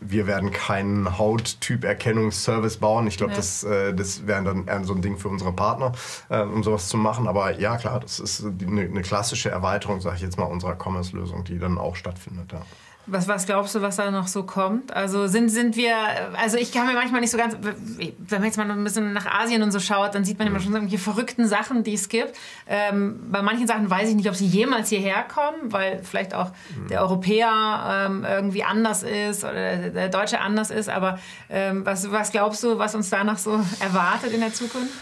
[0.00, 3.06] wir werden keinen Hauttyp-Erkennungsservice bauen.
[3.06, 3.36] Ich glaube, ja.
[3.36, 5.92] das, äh, das wäre dann eher so ein Ding für unsere Partner,
[6.28, 7.28] äh, um sowas zu machen.
[7.28, 11.44] Aber ja, klar, das ist eine, eine klassische Erweiterung, sage ich jetzt mal, unserer Commerce-Lösung,
[11.44, 12.52] die dann auch stattfindet.
[12.52, 12.62] Ja.
[13.10, 14.92] Was, was glaubst du, was da noch so kommt?
[14.94, 15.94] Also sind, sind wir,
[16.40, 19.26] also ich kann mir manchmal nicht so ganz, wenn man jetzt mal ein bisschen nach
[19.26, 22.36] Asien und so schaut, dann sieht man immer schon irgendwelche verrückten Sachen, die es gibt.
[22.68, 26.52] Ähm, bei manchen Sachen weiß ich nicht, ob sie jemals hierher kommen, weil vielleicht auch
[26.88, 30.88] der Europäer ähm, irgendwie anders ist oder der Deutsche anders ist.
[30.88, 31.18] Aber
[31.48, 34.94] ähm, was, was glaubst du, was uns da noch so erwartet in der Zukunft?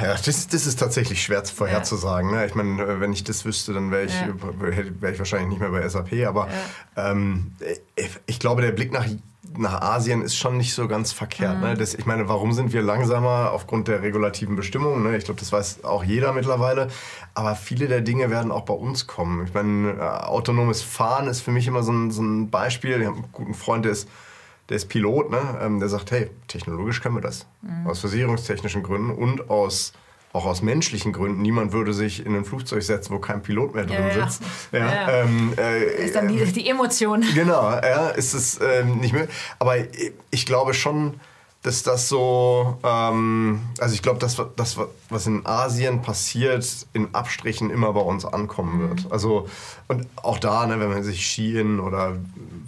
[0.00, 2.30] Ja, das, das ist tatsächlich schwer vorherzusagen.
[2.30, 2.40] Ja.
[2.40, 2.46] Ne?
[2.46, 4.28] Ich meine, äh, wenn ich das wüsste, dann wäre ich, ja.
[5.00, 6.26] wär ich wahrscheinlich nicht mehr bei SAP.
[6.26, 6.48] Aber
[6.96, 7.10] ja.
[7.10, 7.52] ähm,
[7.94, 9.06] ich, ich, glaube, der Blick nach
[9.58, 11.60] nach Asien ist schon nicht so ganz verkehrt.
[11.60, 11.74] Ne?
[11.74, 15.02] Das, ich meine, warum sind wir langsamer aufgrund der regulativen Bestimmungen?
[15.02, 15.16] Ne?
[15.16, 16.88] Ich glaube, das weiß auch jeder mittlerweile.
[17.34, 19.46] Aber viele der Dinge werden auch bei uns kommen.
[19.46, 23.00] Ich meine, äh, autonomes Fahren ist für mich immer so ein, so ein Beispiel.
[23.00, 24.08] Ich habe einen guten Freund, der ist,
[24.68, 25.58] der ist Pilot, ne?
[25.60, 27.46] Ähm, der sagt, hey, technologisch können wir das.
[27.84, 29.92] Aus versicherungstechnischen Gründen und aus
[30.32, 33.86] auch aus menschlichen Gründen, niemand würde sich in ein Flugzeug setzen, wo kein Pilot mehr
[33.86, 34.28] drin Ja, ja.
[34.28, 34.42] sitzt.
[34.70, 35.22] Ja, Ja.
[35.22, 37.24] Ähm, äh, ist dann die, die Emotion.
[37.34, 39.28] Genau, ja, ist es ähm, nicht mehr.
[39.58, 39.76] Aber
[40.30, 41.14] ich glaube schon,
[41.66, 47.70] dass das so, ähm, also ich glaube, dass das, was in Asien passiert, in Abstrichen
[47.70, 49.10] immer bei uns ankommen wird.
[49.10, 49.48] Also,
[49.88, 52.18] und auch da, ne, wenn man sich Shein oder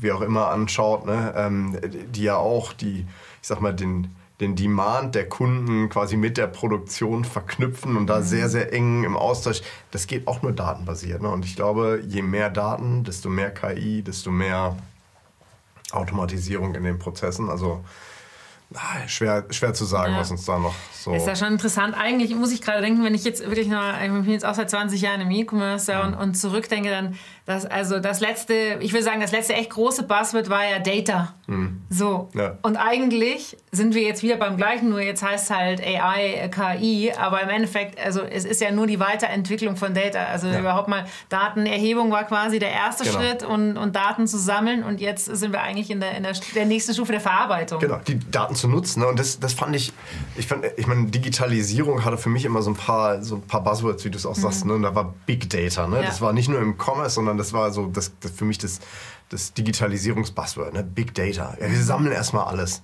[0.00, 1.78] wie auch immer anschaut, ne, ähm,
[2.10, 3.06] die ja auch die,
[3.40, 8.22] ich sag mal, den, den Demand der Kunden quasi mit der Produktion verknüpfen und da
[8.22, 9.60] sehr, sehr eng im Austausch.
[9.92, 11.22] Das geht auch nur datenbasiert.
[11.22, 11.28] Ne?
[11.28, 14.76] Und ich glaube, je mehr Daten, desto mehr KI, desto mehr
[15.92, 17.48] Automatisierung in den Prozessen.
[17.48, 17.84] Also
[19.06, 20.20] schwer, schwer zu sagen, Ja.
[20.20, 21.14] was uns da noch so.
[21.14, 21.94] Ist ja schon interessant.
[21.96, 24.68] Eigentlich muss ich gerade denken, wenn ich jetzt wirklich noch, ich bin jetzt auch seit
[24.68, 27.16] 20 Jahren im E-Commerce ja, und, und zurückdenke, dann,
[27.48, 31.34] dass also das letzte, ich will sagen, das letzte echt große Buzzword war ja Data.
[31.88, 32.28] So.
[32.34, 32.58] Ja.
[32.60, 37.10] Und eigentlich sind wir jetzt wieder beim gleichen, nur jetzt heißt es halt AI, KI,
[37.18, 40.24] aber im Endeffekt, also es ist ja nur die Weiterentwicklung von Data.
[40.24, 43.18] Also überhaupt mal Datenerhebung war quasi der erste Genau.
[43.18, 46.34] Schritt und, und Daten zu sammeln und jetzt sind wir eigentlich in der, in der,
[46.54, 47.78] der nächsten Stufe der Verarbeitung.
[47.78, 49.00] Genau, die Daten zu nutzen.
[49.00, 49.08] Ne?
[49.08, 49.94] Und das, das fand ich,
[50.36, 53.64] ich fand, ich meine, Digitalisierung hatte für mich immer so ein paar, so ein paar
[53.64, 54.66] Buzzwords, wie du es auch sagst.
[54.66, 54.74] Ne?
[54.74, 55.86] Und da war Big Data.
[55.86, 55.96] Ne?
[55.96, 56.02] Mhm.
[56.02, 56.08] Ja.
[56.08, 58.80] Das war nicht nur im Commerce, sondern das war so das, das für mich das,
[59.30, 60.74] das Digitalisierungs-Buzzword.
[60.74, 60.82] Ne?
[60.82, 61.56] Big Data.
[61.60, 61.72] Ja, Mhm.
[61.72, 62.82] wir sammeln erstmal alles.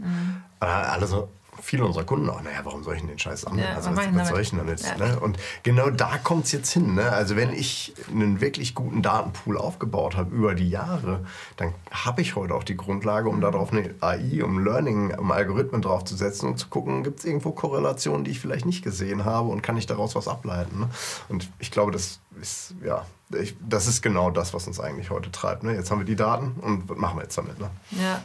[0.61, 1.29] Äh, alle so,
[1.63, 3.63] viele unserer Kunden auch, naja, warum soll ich denn den Scheiß sammeln?
[3.65, 4.83] Ja, also, was was, soll ich denn damit?
[4.83, 4.97] Ja.
[4.99, 5.19] Ne?
[5.21, 6.95] Und genau da kommt es jetzt hin.
[6.95, 7.11] Ne?
[7.11, 11.25] Also wenn ich einen wirklich guten Datenpool aufgebaut habe über die Jahre,
[11.57, 13.35] dann habe ich heute auch die Grundlage, Mhm.
[13.37, 17.53] um darauf eine AI, um Learning, um Algorithmen draufzusetzen und zu gucken, gibt es irgendwo
[17.53, 20.81] Korrelationen, die ich vielleicht nicht gesehen habe und kann ich daraus was ableiten.
[20.81, 20.89] Ne?
[21.29, 25.31] Und ich glaube, das ist, ja, ich, das ist genau das, was uns eigentlich heute
[25.31, 25.63] treibt.
[25.63, 25.75] Ne?
[25.75, 27.59] Jetzt haben wir die Daten und was machen wir jetzt damit?
[27.59, 27.71] Ne?
[27.91, 28.25] Ja.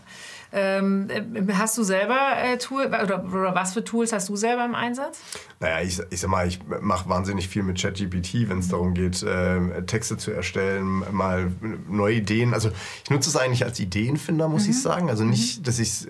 [0.51, 4.65] Ähm, äh, hast du selber äh, Tool oder, oder was für Tools hast du selber
[4.65, 5.19] im Einsatz?
[5.59, 9.21] Naja, ich, ich sag mal, ich mache wahnsinnig viel mit ChatGPT, wenn es darum geht,
[9.21, 11.51] äh, Texte zu erstellen, mal
[11.87, 12.53] neue Ideen.
[12.53, 12.71] Also
[13.03, 15.09] ich nutze es eigentlich als Ideenfinder, muss ich sagen.
[15.09, 16.07] Also nicht, dass ich es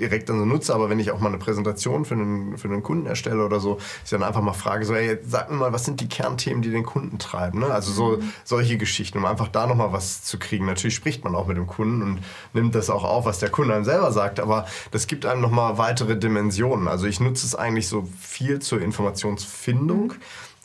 [0.00, 2.82] direkt dann so nutze, aber wenn ich auch mal eine Präsentation für einen, für einen
[2.82, 5.84] Kunden erstelle oder so, ich dann einfach mal frage, so, hey, sag mir mal, was
[5.84, 7.60] sind die Kernthemen, die den Kunden treiben?
[7.60, 7.66] Ne?
[7.66, 10.66] Also so solche Geschichten, um einfach da nochmal was zu kriegen.
[10.66, 12.18] Natürlich spricht man auch mit dem Kunden und
[12.52, 15.76] nimmt das auch auf, was der Kunde einem selber sagt, aber das gibt einem nochmal
[15.76, 16.86] weitere Dimensionen.
[16.86, 20.14] Also ich nutze es eigentlich so viel zur Informationsfindung.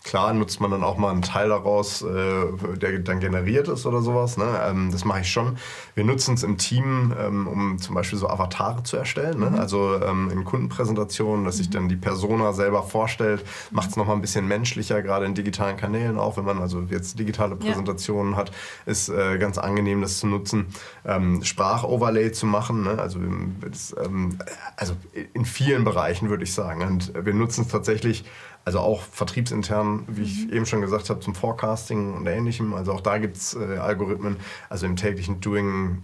[0.06, 4.04] Klar nutzt man dann auch mal einen Teil daraus, äh, der dann generiert ist oder
[4.04, 4.38] sowas.
[4.38, 4.46] Ne?
[4.64, 5.58] Ähm, das mache ich schon.
[5.96, 9.40] Wir nutzen es im Team, ähm, um zum Beispiel so Avatare zu erstellen.
[9.40, 9.60] Ne?
[9.60, 14.22] Also ähm, in Kundenpräsentationen, dass sich dann die Persona selber vorstellt, macht es nochmal ein
[14.22, 16.38] bisschen menschlicher, gerade in digitalen Kanälen auch.
[16.38, 17.72] Wenn man also jetzt digitale Ja.
[17.72, 18.52] Präsentationen hat,
[18.86, 20.68] ist äh, ganz angenehm, das zu nutzen.
[21.04, 22.84] Ähm, Sprachoverlay zu machen.
[22.84, 23.00] Ne?
[23.00, 23.20] Also,
[23.60, 24.38] das, ähm,
[24.78, 24.94] also
[25.34, 26.84] in vielen Bereichen würde ich sagen.
[26.84, 28.24] Und wir nutzen es tatsächlich
[28.66, 32.74] also auch vertriebsintern, wie ich eben schon gesagt habe, zum Forecasting und ähnlichem.
[32.74, 34.38] Also auch da gibt es äh, Algorithmen.
[34.70, 36.02] Also im täglichen Doing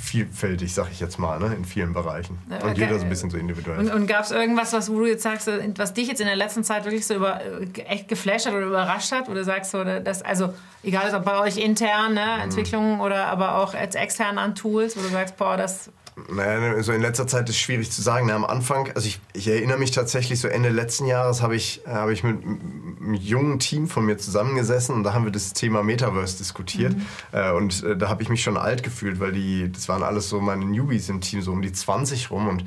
[0.00, 2.38] vielfältig, sag ich jetzt mal, ne, in vielen Bereichen.
[2.48, 2.80] Ja, Und okay.
[2.82, 3.78] jeder so ein bisschen so individuell.
[3.80, 6.26] Und, und gab es irgendwas, was wo du jetzt sagst, äh, was dich jetzt in
[6.26, 9.28] der letzten Zeit wirklich so über, äh, echt geflasht hat oder überrascht hat?
[9.28, 12.42] Wo du sagst, so, das, also egal ob bei euch intern, ne, Mhm.
[12.42, 15.90] Entwicklungen oder aber auch als extern an Tools, wo du sagst, boah, das
[16.28, 18.26] Naja, so in letzter Zeit ist schwierig zu sagen.
[18.26, 21.82] Na, am Anfang, also ich, ich erinnere mich tatsächlich, so Ende letzten Jahres habe ich,
[21.86, 25.82] habe ich mit einem jungen Team von mir zusammengesessen und da haben wir das Thema
[25.82, 26.94] Metaverse diskutiert.
[27.32, 30.28] Äh, und äh, da habe ich mich schon alt gefühlt, weil die, das waren alles
[30.28, 32.48] so meine Newbies im Team, so um die 20 rum.
[32.48, 32.64] Und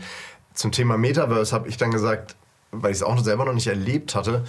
[0.54, 2.36] zum Thema Metaverse habe ich dann gesagt,
[2.72, 4.44] weil ich es auch selber noch nicht erlebt hatte,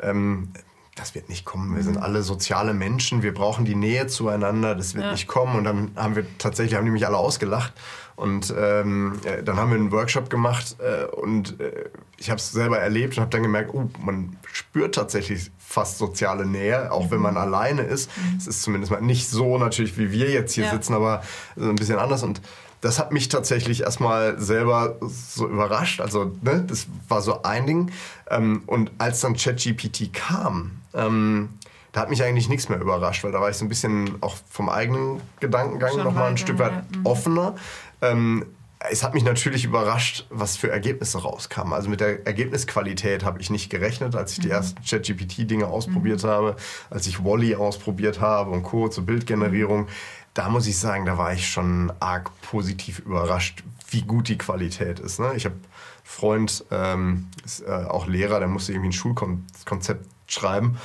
[0.00, 0.50] ähm,
[0.96, 1.76] das wird nicht kommen.
[1.76, 5.12] Wir sind alle soziale Menschen, wir brauchen die Nähe zueinander, das wird Ja.
[5.12, 5.56] nicht kommen.
[5.56, 7.72] Und dann haben wir tatsächlich, haben die mich alle ausgelacht.
[8.18, 12.50] Und ähm, äh, dann haben wir einen Workshop gemacht äh, und äh, ich habe es
[12.50, 17.20] selber erlebt und habe dann gemerkt, oh, man spürt tatsächlich fast soziale Nähe, auch wenn
[17.20, 18.10] man alleine ist.
[18.36, 20.72] Es ist zumindest mal nicht so natürlich, wie wir jetzt hier Ja.
[20.72, 21.22] sitzen, aber
[21.54, 22.24] so ein bisschen anders.
[22.24, 22.40] Und
[22.80, 26.00] das hat mich tatsächlich erstmal selber so überrascht.
[26.00, 27.92] Also, ne, das war so ein Ding.
[28.30, 31.50] Ähm, und als dann ChatGPT kam, ähm,
[31.92, 34.36] da hat mich eigentlich nichts mehr überrascht, weil da war ich so ein bisschen auch
[34.50, 36.98] vom eigenen Gedankengang nochmal ein Stück weit ja.
[36.98, 37.06] Mhm.
[37.06, 37.54] offener.
[38.00, 38.46] Ähm,
[38.90, 41.72] es hat mich natürlich überrascht, was für Ergebnisse rauskamen.
[41.72, 44.52] Also mit der Ergebnisqualität habe ich nicht gerechnet, als ich die Mhm.
[44.52, 46.54] ersten ChatGPT-Dinge ausprobiert habe,
[46.88, 48.88] als ich Wally ausprobiert habe und Co.
[48.88, 49.88] zur Bildgenerierung.
[50.34, 55.00] da muss ich sagen, da war ich schon arg positiv überrascht, wie gut die Qualität
[55.00, 55.18] ist.
[55.18, 55.32] Ne?
[55.34, 55.56] Ich habe
[56.04, 60.78] Freund, ähm, ist äh, auch Lehrer, der musste irgendwie ein Schulkonzept schreiben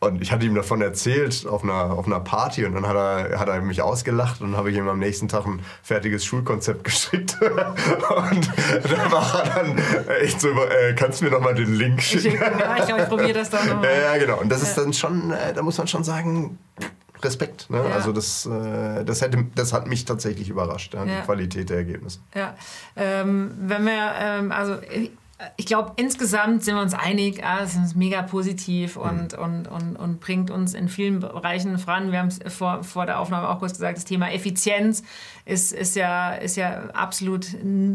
[0.00, 3.40] und ich hatte ihm davon erzählt auf einer, auf einer Party und dann hat er,
[3.40, 6.84] hat er mich ausgelacht und dann habe ich ihm am nächsten Tag ein fertiges Schulkonzept
[6.84, 7.36] geschickt.
[7.40, 8.50] und
[8.84, 9.78] da war er dann
[10.20, 12.38] echt so, äh, kannst du mir nochmal den Link schicken?
[12.40, 13.88] Ja, ich glaube, ich probiere das doch nochmal.
[13.98, 14.40] Ja, genau.
[14.40, 16.58] Und das ist dann schon, äh, da muss man schon sagen,
[17.22, 17.68] Respekt.
[17.68, 17.78] Ne?
[17.78, 17.94] Ja.
[17.94, 22.20] Also das, äh, das, hätte, das hat mich tatsächlich überrascht, ja, die Qualität der Ergebnisse.
[22.34, 22.54] Ja,
[22.96, 24.76] ähm, wenn wir, ähm, also
[25.56, 29.44] ich glaube, insgesamt sind wir uns einig, ah, es ist mega positiv und, mhm.
[29.44, 32.10] und, und, und bringt uns in vielen Bereichen voran.
[32.10, 35.04] Wir haben es vor, vor der Aufnahme auch kurz gesagt, das Thema Effizienz
[35.44, 37.46] ist, ist, ja, ist ja absolut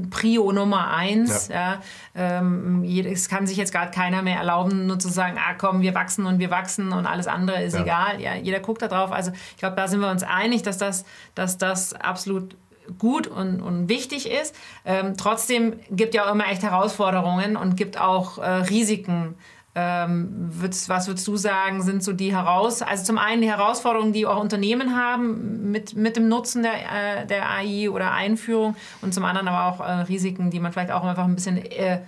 [0.09, 1.49] Prio Nummer eins.
[1.49, 1.79] Ja.
[2.15, 2.39] ja.
[2.39, 5.93] Ähm, es kann sich jetzt gerade keiner mehr erlauben, nur zu sagen, ah komm, wir
[5.93, 7.81] wachsen und wir wachsen und alles andere ist ja.
[7.81, 8.21] egal.
[8.21, 9.11] Ja, jeder guckt da drauf.
[9.11, 11.03] Also ich glaube, da sind wir uns einig, dass das,
[11.35, 12.55] dass das absolut
[12.97, 14.55] gut und, und wichtig ist.
[14.85, 19.35] Ähm, trotzdem gibt ja auch immer echt Herausforderungen und gibt auch äh, Risiken.
[19.75, 24.13] Ähm, würdest, was würdest du sagen, sind so die Heraus also zum einen die Herausforderungen,
[24.13, 29.15] die auch Unternehmen haben mit, mit dem Nutzen der, äh, der AI oder Einführung und
[29.15, 32.01] zum anderen aber auch äh, Risiken, die man vielleicht auch einfach ein bisschen äh,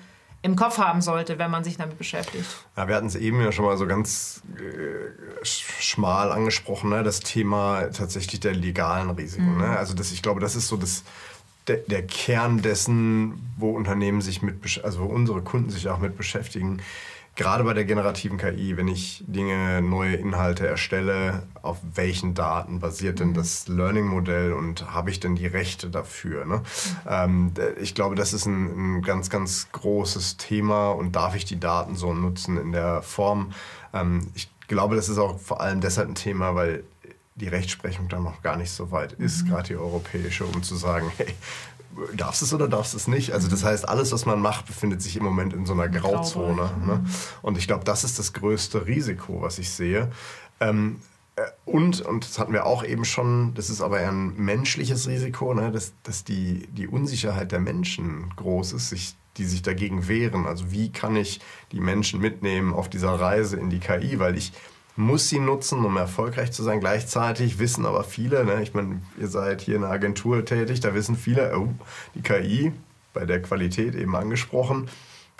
[0.45, 2.45] im Kopf haben sollte, wenn man sich damit beschäftigt.
[2.77, 7.01] Ja, wir hatten es eben ja schon mal so ganz äh, schmal angesprochen, ne?
[7.01, 9.57] das Thema tatsächlich der legalen Risiken.
[9.57, 9.63] Ne?
[9.65, 9.71] Mhm.
[9.71, 9.77] Ne?
[9.79, 11.03] Also das, ich glaube, das ist so das,
[11.67, 16.15] der, der, Kern dessen, wo Unternehmen sich mit, also wo unsere Kunden sich auch mit
[16.15, 16.79] beschäftigen
[17.35, 23.19] gerade bei der generativen KI, wenn ich Dinge, neue Inhalte erstelle, auf welchen Daten basiert
[23.19, 23.33] denn mhm.
[23.33, 26.45] das Learning-Modell und habe ich denn die Rechte dafür?
[26.45, 26.61] Ne?
[27.07, 31.59] Ähm, ich glaube, das ist ein, ein, ganz, ganz großes Thema und darf ich die
[31.59, 33.51] Daten so nutzen in der Form?
[33.93, 36.83] Ähm, ich glaube, das ist auch vor allem deshalb ein Thema, weil
[37.35, 39.49] die Rechtsprechung da noch gar nicht so weit ist, mhm.
[39.49, 41.33] gerade die europäische, um zu sagen, hey,
[42.15, 43.31] darfst es oder darfst es nicht.
[43.31, 46.71] Also das heißt, alles, was man macht, befindet sich im Moment in so einer Grauzone.
[46.85, 47.05] Ne?
[47.41, 50.11] Und ich glaube, das ist das größte Risiko, was ich sehe.
[50.59, 50.99] Ähm,
[51.35, 55.07] äh, und, und das hatten wir auch eben schon, das ist aber eher ein menschliches
[55.07, 55.71] Risiko, ne?
[55.71, 60.45] dass, dass die, die Unsicherheit der Menschen groß ist, sich, die sich dagegen wehren.
[60.45, 64.19] Also wie kann ich die Menschen mitnehmen auf dieser Reise in die KI?
[64.19, 64.53] Weil ich
[64.95, 66.79] muss sie nutzen, um erfolgreich zu sein.
[66.79, 70.93] Gleichzeitig wissen aber viele, ne, ich meine, ihr seid hier in einer Agentur tätig, da
[70.93, 71.73] wissen viele, oh,
[72.13, 72.71] die KI,
[73.13, 74.89] bei der Qualität eben angesprochen,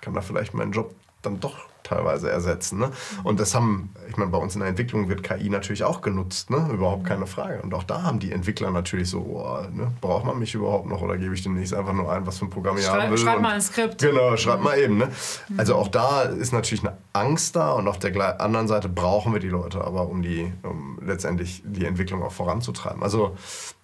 [0.02, 2.80] kann da vielleicht meinen Job dann doch teilweise ersetzen.
[2.80, 2.92] Ne?
[3.24, 6.50] Und das haben, ich meine, bei uns in der Entwicklung wird KI natürlich auch genutzt,
[6.50, 6.68] ne?
[6.72, 7.62] überhaupt keine Frage.
[7.62, 9.92] Und auch da haben die Entwickler natürlich so, oh, ne?
[10.02, 12.50] braucht man mich überhaupt noch oder gebe ich demnächst einfach nur ein, was für ein
[12.50, 13.18] Programm ich haben will?
[13.18, 14.02] Schreib mal ein Skript.
[14.02, 14.98] Genau, schreib mal eben.
[14.98, 15.10] Ne?
[15.58, 19.40] Also auch da ist natürlich eine Angst da und auf der anderen Seite brauchen wir
[19.40, 23.04] die Leute aber, um die, um letztendlich die Entwicklung auch voranzutreiben.
[23.04, 23.36] Also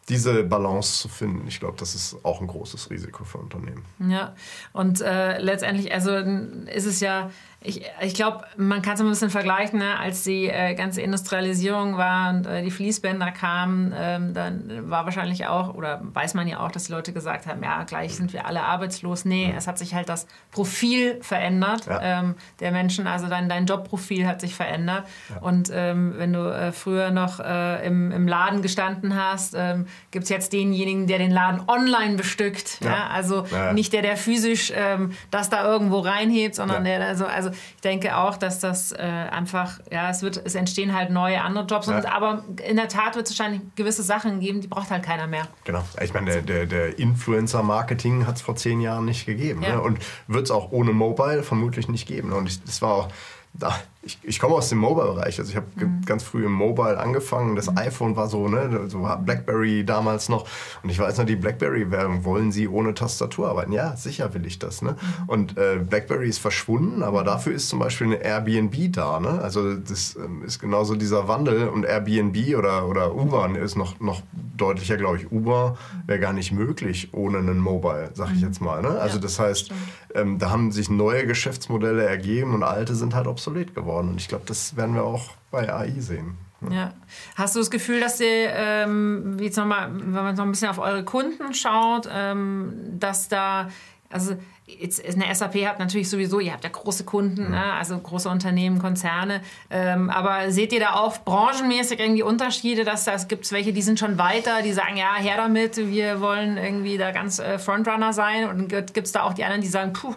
[0.10, 3.86] diese Balance zu finden, ich glaube, das ist auch ein großes Risiko für Unternehmen.
[4.00, 4.36] Ja,
[4.74, 7.30] und äh, letztendlich, also ist es ja
[7.64, 10.00] ich, ich glaube, man kann es ein bisschen vergleichen, ne?
[10.00, 15.46] als die äh, ganze Industrialisierung war und äh, die Fließbänder kamen, ähm, dann war wahrscheinlich
[15.46, 18.48] auch, oder weiß man ja auch, dass die Leute gesagt haben, ja, gleich sind wir
[18.48, 19.26] alle arbeitslos.
[19.26, 22.02] Nee, es hat sich halt das Profil verändert ja.
[22.02, 25.06] ähm, der Menschen, also dein, dein Jobprofil hat sich verändert.
[25.30, 25.42] Ja.
[25.42, 30.24] Und ähm, wenn du äh, früher noch äh, im, im Laden gestanden hast, ähm, gibt
[30.24, 32.80] es jetzt denjenigen, der den Laden online bestückt.
[32.82, 32.90] Ja.
[32.90, 33.08] ja?
[33.10, 37.82] Also nicht der, der physisch ähm, das da irgendwo reinhebt, sondern der, also, also ich
[37.82, 41.88] denke auch, dass das äh, einfach, ja, es wird, es entstehen halt neue andere Jobs.
[41.88, 41.98] Ja.
[41.98, 45.28] Und, aber in der Tat wird es wahrscheinlich gewisse Sachen geben, die braucht halt keiner
[45.28, 45.48] mehr.
[45.64, 45.84] Genau.
[46.02, 49.62] Ich meine, der, der, der Influencer-Marketing hat es vor zehn Jahren nicht gegeben.
[49.64, 49.76] Ja.
[49.76, 49.82] Ne?
[49.82, 52.32] Und wird es auch ohne Mobile vermutlich nicht geben.
[52.32, 53.08] Und das war auch
[53.54, 55.40] da, ich, ich komme aus dem Mobile-Bereich.
[55.40, 56.02] Also ich habe mhm.
[56.06, 57.56] ganz früh im Mobile angefangen.
[57.56, 57.78] Das mhm.
[57.78, 60.48] iPhone war so, ne, so BlackBerry damals noch.
[60.82, 63.72] Und ich weiß noch, die BlackBerry-Werbung, wollen Sie ohne Tastatur arbeiten?
[63.72, 64.82] Ja, sicher will ich das.
[64.82, 64.92] Ne?
[64.92, 65.30] Mhm.
[65.30, 69.20] Und äh, BlackBerry ist verschwunden, aber dafür ist zum Beispiel eine Airbnb da.
[69.20, 69.40] Ne?
[69.42, 71.70] Also das ähm, ist genauso dieser Wandel.
[71.70, 74.24] Und Airbnb oder, oder Uber ist noch, noch
[74.58, 75.32] deutlicher, glaube ich.
[75.32, 78.48] Uber wäre gar nicht möglich ohne einen Mobile, sag ich mhm.
[78.48, 78.82] jetzt mal.
[78.82, 78.90] Ne?
[78.90, 79.72] Also das heißt,
[80.16, 84.10] ähm, da haben sich neue Geschäftsmodelle ergeben und alte sind halt obsolet geworden.
[84.10, 86.38] Und ich glaube, das werden wir auch bei AI sehen.
[86.70, 86.94] Ja.
[87.36, 90.70] Hast du das Gefühl, dass ihr, ähm, jetzt noch mal, wenn man noch ein bisschen
[90.70, 93.70] auf eure Kunden schaut, ähm, dass da,
[94.12, 97.52] also jetzt eine SAP hat natürlich sowieso, ihr habt ja große Kunden, mhm.
[97.52, 97.74] ne?
[97.74, 103.28] also große Unternehmen, Konzerne, ähm, aber seht ihr da auch branchenmäßig irgendwie Unterschiede, dass das
[103.28, 106.98] gibt es welche, die sind schon weiter, die sagen, ja, her damit, wir wollen irgendwie
[106.98, 110.16] da ganz äh, Frontrunner sein und gibt es da auch die anderen, die sagen, puh,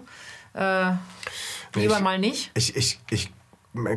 [0.54, 0.92] äh,
[1.74, 2.50] lieber ich, mal nicht?
[2.54, 3.30] Ich, ich, ich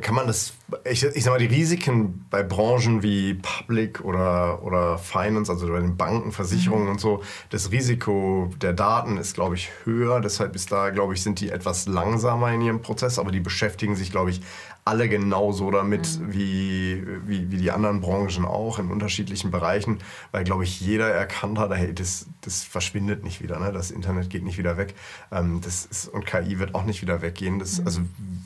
[0.02, 4.98] kann man das ich, ich sag mal, die Risiken bei Branchen wie Public oder, oder
[4.98, 6.92] Finance, also bei den Banken, Versicherungen mhm.
[6.92, 10.20] und so, das Risiko der Daten ist, glaube ich, höher.
[10.20, 13.96] Deshalb ist da, glaube ich, sind die etwas langsamer in ihrem Prozess, aber die beschäftigen
[13.96, 14.42] sich, glaube ich,
[14.88, 16.34] alle genauso damit mhm.
[16.34, 20.00] wie, wie, wie die anderen Branchen auch in unterschiedlichen Bereichen,
[20.32, 23.72] weil, glaube ich, jeder erkannt hat, hey, das, das verschwindet nicht wieder, ne?
[23.72, 24.96] das Internet geht nicht wieder weg
[25.32, 27.60] ähm, das ist, und KI wird auch nicht wieder weggehen.
[27.60, 27.86] Das, mhm.
[27.86, 28.02] Also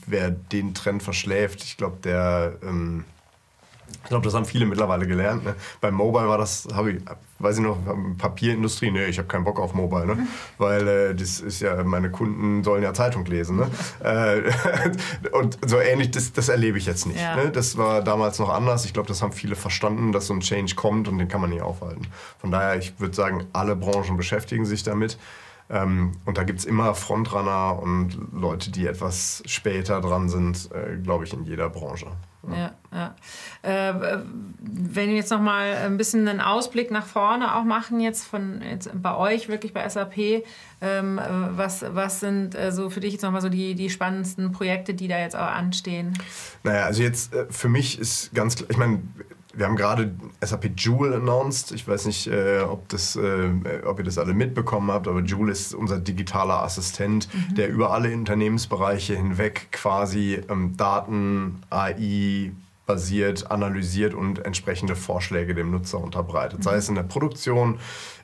[0.05, 2.57] wer den Trend verschläft, ich glaube, der...
[2.63, 3.05] Ähm,
[4.04, 5.43] ich glaube, das haben viele mittlerweile gelernt.
[5.43, 5.56] Ne?
[5.80, 7.02] Beim Mobile war das, habe ich,
[7.39, 7.78] weiß ich noch,
[8.18, 10.28] Papierindustrie, nee, ich habe keinen Bock auf Mobile, ne?
[10.58, 13.58] weil äh, das ist ja, meine Kunden sollen ja Zeitung lesen.
[13.58, 13.70] Ne?
[14.04, 17.20] Äh, und so ähnlich, das, das erlebe ich jetzt nicht.
[17.20, 17.36] Ja.
[17.36, 17.52] Ne?
[17.52, 18.86] Das war damals noch anders.
[18.86, 21.52] Ich glaube, das haben viele verstanden, dass so ein Change kommt und den kann man
[21.52, 22.08] nicht aufhalten.
[22.39, 25.18] Von daher, ich würde sagen, alle Branchen beschäftigen sich damit.
[25.70, 30.97] Ähm, und da gibt es immer Frontrunner und Leute, die etwas später dran sind, äh,
[30.97, 32.08] glaube ich, in jeder Branche.
[32.49, 32.72] Ja, ja.
[32.92, 33.94] Äh,
[34.60, 38.62] wenn wir jetzt noch mal ein bisschen einen Ausblick nach vorne auch machen jetzt von
[38.62, 40.44] jetzt bei euch wirklich bei SAP,
[40.82, 41.22] ähm,
[41.52, 44.94] was, was sind äh, so für dich jetzt noch mal so die, die spannendsten Projekte,
[44.94, 46.14] die da jetzt auch anstehen?
[46.64, 49.00] Naja, also jetzt äh, für mich ist ganz klar, ich meine,
[49.54, 51.72] wir haben gerade SAP Joule announced.
[51.72, 53.50] Ich weiß nicht, äh, ob, das, äh,
[53.86, 57.56] ob ihr das alle mitbekommen habt, aber Joule ist unser digitaler Assistent, mhm.
[57.56, 62.52] der über alle Unternehmensbereiche hinweg quasi ähm, Daten, AI,
[62.86, 66.59] basiert, analysiert und entsprechende Vorschläge dem Nutzer unterbreitet.
[66.59, 66.63] Mhm.
[66.63, 67.79] Sei es in der Produktion,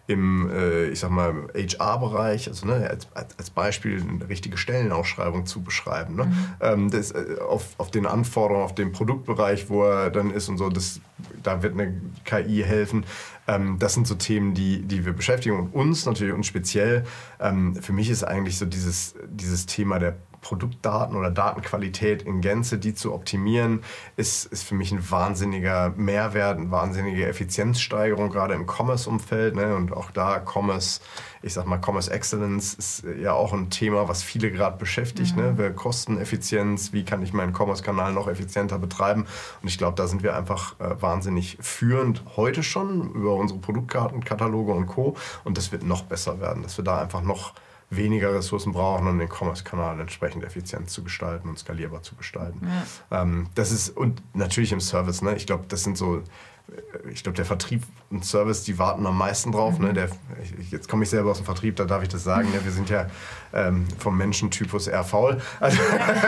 [0.08, 5.62] im, äh, ich sag mal, HR-Bereich, also ne, als, als Beispiel eine richtige Stellenausschreibung zu
[5.62, 6.16] beschreiben.
[6.16, 6.26] Ne?
[6.26, 6.46] Mhm.
[6.62, 10.58] Ähm, das, äh, auf, auf den Anforderungen, auf den Produktbereich, wo er dann ist und
[10.58, 11.02] so, das,
[11.44, 13.06] da wird eine KI helfen.
[13.48, 17.06] Ähm, das sind so Themen, die, die wir beschäftigen und uns natürlich und speziell.
[17.42, 22.78] Ähm, für mich ist eigentlich so dieses, dieses Thema der Produktdaten oder Datenqualität in Gänze,
[22.78, 23.82] die zu optimieren,
[24.16, 29.56] ist, ist für mich ein wahnsinniger Mehrwert, eine wahnsinnige Effizienzsteigerung, gerade im Commerce-Umfeld.
[29.56, 29.76] Ne?
[29.76, 31.02] Und auch da Commerce,
[31.42, 35.36] ich sag mal, Commerce Excellence ist ja auch ein Thema, was viele gerade beschäftigt.
[35.36, 35.52] Ne?
[35.52, 35.58] Mhm.
[35.58, 35.74] Ne?
[35.74, 39.26] Kosteneffizienz, wie kann ich meinen Commerce-Kanal noch effizienter betreiben?
[39.62, 44.24] Und ich glaube, da sind wir einfach äh, wahnsinnig führend heute schon über unsere Produktkarten,
[44.24, 45.16] Kataloge und Co.
[45.44, 47.54] Und das wird noch besser werden, dass wir da einfach noch
[47.90, 52.68] weniger Ressourcen brauchen, um den Commerce-Kanal entsprechend effizient zu gestalten und skalierbar zu gestalten.
[53.12, 53.22] Ja.
[53.22, 55.36] Ähm, das ist, und natürlich im Service, ne?
[55.36, 59.18] ich glaube, das sind so, äh, ich glaube, der Vertrieb und Service, die warten am
[59.18, 59.80] meisten drauf.
[59.80, 59.90] Ne?
[59.90, 59.94] Mhm.
[59.94, 60.10] Der,
[60.44, 62.52] ich, jetzt komme ich selber aus dem Vertrieb, da darf ich das sagen.
[62.52, 62.60] Ne?
[62.62, 63.08] Wir sind ja
[63.54, 65.42] ähm, vom Menschentypus eher faul.
[65.62, 65.78] Also,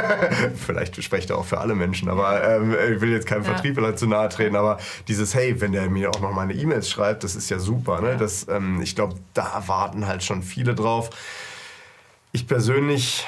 [0.56, 3.52] vielleicht spreche ich auch für alle Menschen, aber ähm, ich will jetzt keinem ja.
[3.52, 4.56] Vertriebler zu nahe treten.
[4.56, 4.78] Aber
[5.10, 8.00] dieses, hey, wenn der mir auch noch meine E-Mails schreibt, das ist ja super.
[8.00, 8.16] Ne?
[8.16, 11.10] Das, ähm, ich glaube, da warten halt schon viele drauf.
[12.32, 13.26] Ich persönlich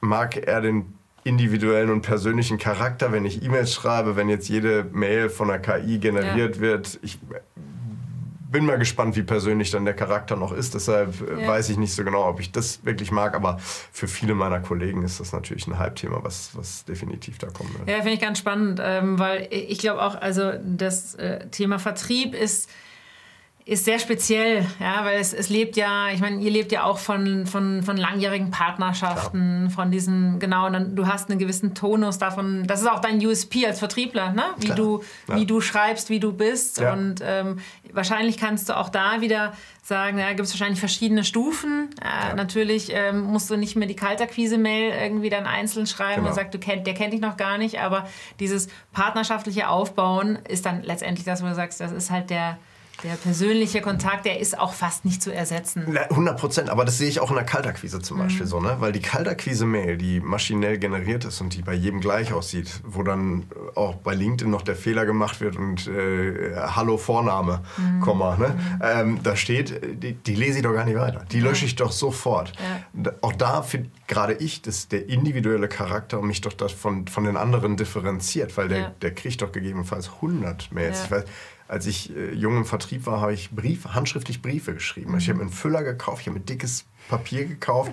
[0.00, 5.28] mag eher den individuellen und persönlichen Charakter, wenn ich E-Mails schreibe, wenn jetzt jede Mail
[5.28, 6.62] von der KI generiert ja.
[6.62, 6.98] wird.
[7.02, 7.18] Ich
[8.50, 10.74] bin mal gespannt, wie persönlich dann der Charakter noch ist.
[10.74, 11.48] Deshalb äh, ja.
[11.48, 13.34] weiß ich nicht so genau, ob ich das wirklich mag.
[13.34, 17.72] Aber für viele meiner Kollegen ist das natürlich ein Halbthema, was, was definitiv da kommen
[17.78, 17.88] wird.
[17.88, 22.34] Ja, finde ich ganz spannend, ähm, weil ich glaube auch, also das äh, Thema Vertrieb
[22.34, 22.68] ist
[23.66, 26.98] ist sehr speziell, ja, weil es, es lebt ja, ich meine, ihr lebt ja auch
[26.98, 29.70] von, von, von langjährigen Partnerschaften, Klar.
[29.70, 33.66] von diesen, genau, dann, du hast einen gewissen Tonus davon, das ist auch dein USP
[33.66, 34.44] als Vertriebler, ne?
[34.58, 35.36] wie, du, ja.
[35.36, 36.92] wie du schreibst, wie du bist ja.
[36.92, 37.58] und ähm,
[37.92, 39.52] wahrscheinlich kannst du auch da wieder
[39.82, 41.90] sagen, ja, gibt es wahrscheinlich verschiedene Stufen.
[42.00, 42.34] Äh, ja.
[42.34, 46.28] Natürlich ähm, musst du nicht mehr die Kaltakquise-Mail irgendwie dann einzeln schreiben genau.
[46.28, 48.08] und sagt, du kennt, der kennt dich noch gar nicht, aber
[48.38, 52.58] dieses partnerschaftliche Aufbauen ist dann letztendlich das, wo du sagst, das ist halt der
[53.02, 55.96] der persönliche Kontakt, der ist auch fast nicht zu ersetzen.
[55.96, 58.22] 100 Prozent, aber das sehe ich auch in der Kaltakquise zum mhm.
[58.22, 58.76] Beispiel so, ne?
[58.80, 63.44] Weil die Kaltakquise-Mail, die maschinell generiert ist und die bei jedem gleich aussieht, wo dann
[63.74, 68.00] auch bei LinkedIn noch der Fehler gemacht wird und äh, Hallo Vorname, mhm.
[68.00, 68.48] Komma, ne?
[68.48, 68.82] Mhm.
[68.82, 71.24] Ähm, da steht, die, die, lese ich doch gar nicht weiter.
[71.30, 72.52] Die lösche ich doch sofort.
[72.94, 73.12] Ja.
[73.22, 77.76] Auch da finde gerade ich, dass der individuelle Charakter mich doch von, von den anderen
[77.76, 78.92] differenziert, weil der, ja.
[79.02, 80.98] der kriegt doch gegebenenfalls 100 Mails.
[80.98, 81.04] Ja.
[81.04, 81.24] Ich weiß,
[81.70, 85.16] als ich äh, jung im Vertrieb war, habe ich Brief, handschriftlich Briefe geschrieben.
[85.16, 87.92] Ich habe mir einen Füller gekauft, ich habe mir dickes Papier gekauft.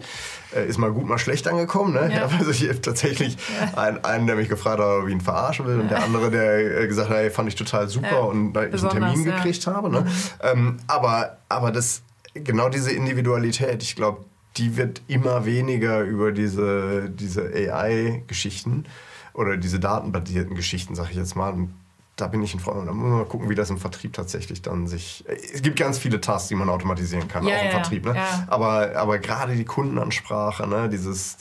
[0.56, 1.94] Äh, ist mal gut, mal schlecht angekommen.
[1.94, 2.12] Ne?
[2.14, 2.28] Ja.
[2.40, 3.78] Also ich habe tatsächlich ja.
[3.78, 5.82] einen, einen, der mich gefragt hat, ob ich ihn verarschen will, ja.
[5.82, 8.82] und der andere, der äh, gesagt hat, hey, fand ich total super und da ich
[8.82, 9.90] einen Termin gekriegt habe.
[9.92, 10.02] Ne?
[10.02, 10.08] Mhm.
[10.42, 12.02] Ähm, aber, aber das,
[12.34, 14.26] genau diese Individualität, ich glaube,
[14.58, 18.86] die wird immer weniger über diese, diese AI-Geschichten
[19.34, 21.54] oder diese datenbasierten Geschichten, sag ich jetzt mal.
[21.54, 21.74] Und
[22.18, 22.88] da bin ich ein Freund.
[22.88, 25.24] Da muss man mal gucken, wie das im Vertrieb tatsächlich dann sich.
[25.28, 28.06] Es gibt ganz viele Tasks, die man automatisieren kann, ja, auch im ja, Vertrieb.
[28.06, 28.16] Ne?
[28.16, 28.46] Ja.
[28.48, 30.90] Aber, aber gerade die Kundenansprache, ne?
[30.90, 31.38] dieses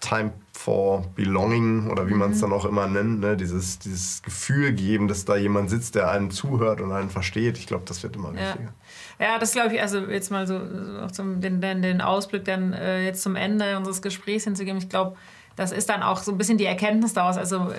[0.00, 3.38] Time for Belonging oder wie man es dann auch immer nennt, ne?
[3.38, 7.56] dieses, dieses Gefühl geben, dass da jemand sitzt, der einem zuhört und einen versteht.
[7.56, 8.74] Ich glaube, das wird immer wichtiger.
[9.18, 10.60] Ja, das glaube ich, also jetzt mal so
[11.02, 14.78] auch zum, den, den, den Ausblick dann äh, jetzt zum Ende unseres Gesprächs hinzugeben.
[14.78, 15.16] Ich glaube,
[15.56, 17.38] das ist dann auch so ein bisschen die Erkenntnis daraus.
[17.38, 17.72] Also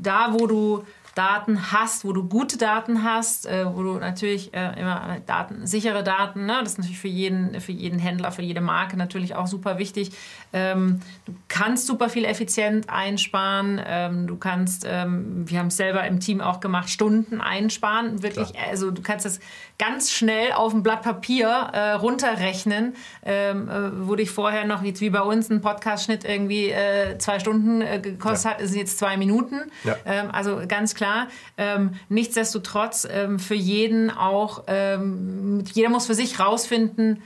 [0.00, 0.84] da, wo du
[1.14, 6.02] Daten hast, wo du gute Daten hast, äh, wo du natürlich äh, immer Daten, sichere
[6.02, 6.58] Daten, ne?
[6.60, 10.10] das ist natürlich für jeden, für jeden Händler, für jede Marke natürlich auch super wichtig.
[10.52, 16.04] Ähm, du kannst super viel effizient einsparen, ähm, du kannst, ähm, wir haben es selber
[16.06, 18.68] im Team auch gemacht, Stunden einsparen, wirklich, Klar.
[18.70, 19.38] also du kannst das
[19.78, 22.94] ganz schnell auf ein Blatt Papier äh, runterrechnen,
[23.24, 27.38] ähm, äh, wo dich vorher noch, jetzt wie bei uns, ein Podcast-Schnitt irgendwie äh, zwei
[27.38, 28.50] Stunden äh, gekostet ja.
[28.52, 29.70] hat, ist jetzt zwei Minuten.
[29.84, 29.96] Ja.
[30.06, 31.28] Ähm, also ganz klar.
[31.56, 37.22] Ähm, nichtsdestotrotz ähm, für jeden auch, ähm, jeder muss für sich rausfinden,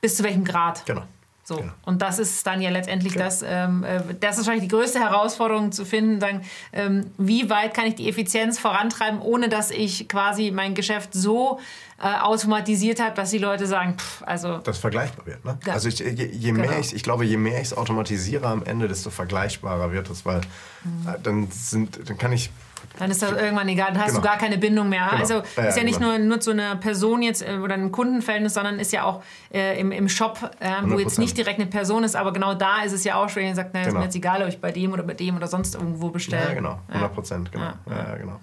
[0.00, 0.84] bis zu welchem Grad.
[0.86, 1.02] Genau.
[1.48, 1.58] So.
[1.58, 1.72] Genau.
[1.84, 3.22] Und das ist dann ja letztendlich okay.
[3.22, 6.42] das, ähm, äh, das ist wahrscheinlich die größte Herausforderung zu finden, sagen,
[6.72, 11.60] ähm, wie weit kann ich die Effizienz vorantreiben, ohne dass ich quasi mein Geschäft so
[12.02, 14.58] äh, automatisiert habe, dass die Leute sagen, pff, also.
[14.58, 15.56] Das vergleichbar wird, ne?
[15.64, 15.74] Ja.
[15.74, 16.68] Also ich, je, je genau.
[16.68, 20.26] mehr ich, ich glaube, je mehr ich es automatisiere am Ende, desto vergleichbarer wird es,
[20.26, 20.40] weil
[20.82, 21.08] mhm.
[21.08, 22.50] äh, dann sind, dann kann ich
[22.98, 24.20] dann ist das irgendwann egal, dann hast genau.
[24.20, 25.08] du gar keine Bindung mehr.
[25.10, 25.20] Genau.
[25.20, 26.12] Also ja, ist ja nicht genau.
[26.12, 29.22] nur, nur zu einer Person jetzt äh, oder einem Kundenverhältnis, sondern ist ja auch
[29.52, 32.82] äh, im, im Shop, äh, wo jetzt nicht direkt eine Person ist, aber genau da
[32.82, 33.96] ist es ja auch schwer, ihr sagt, naja, genau.
[33.96, 36.48] ist mir jetzt egal, ob ich bei dem oder bei dem oder sonst irgendwo bestelle.
[36.48, 37.64] Ja, genau, 100 Prozent, genau.
[37.64, 37.96] Ja.
[37.96, 38.40] Ja, genau.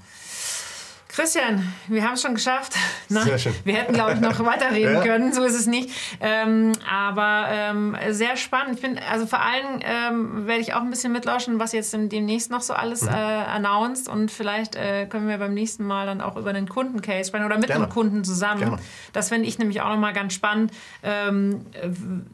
[1.16, 2.74] Christian, wir haben es schon geschafft.
[3.10, 3.54] Na, sehr schön.
[3.66, 5.02] Wir hätten, glaube ich, noch weiterreden ja.
[5.02, 5.92] können, so ist es nicht.
[6.20, 8.76] Ähm, aber ähm, sehr spannend.
[8.76, 12.50] Ich bin, also vor allem ähm, werde ich auch ein bisschen mitlauschen, was jetzt demnächst
[12.50, 13.10] noch so alles mhm.
[13.10, 17.28] äh, announced und vielleicht äh, können wir beim nächsten Mal dann auch über einen Kundencase
[17.28, 17.84] sprechen oder mit Gerne.
[17.84, 18.62] einem Kunden zusammen.
[18.62, 18.78] Gerne.
[19.12, 20.72] Das finde ich nämlich auch nochmal ganz spannend,
[21.04, 21.68] ähm,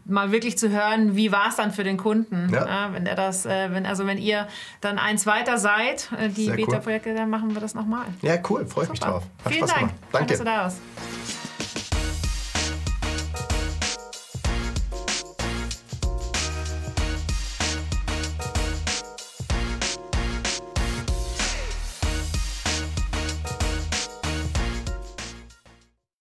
[0.06, 2.88] mal wirklich zu hören, wie war es dann für den Kunden, ja.
[2.88, 4.48] äh, wenn er das, äh, wenn also wenn ihr
[4.80, 7.16] dann eins weiter seid, äh, die Beta-Projekte, cool.
[7.18, 8.06] dann machen wir das nochmal.
[8.22, 9.24] Ja, cool freue mich drauf.
[9.44, 9.90] Hat Vielen Spaß Dank.
[9.90, 9.96] Gemacht.
[10.12, 10.20] Danke.
[10.20, 11.19] Schön, dass du da warst.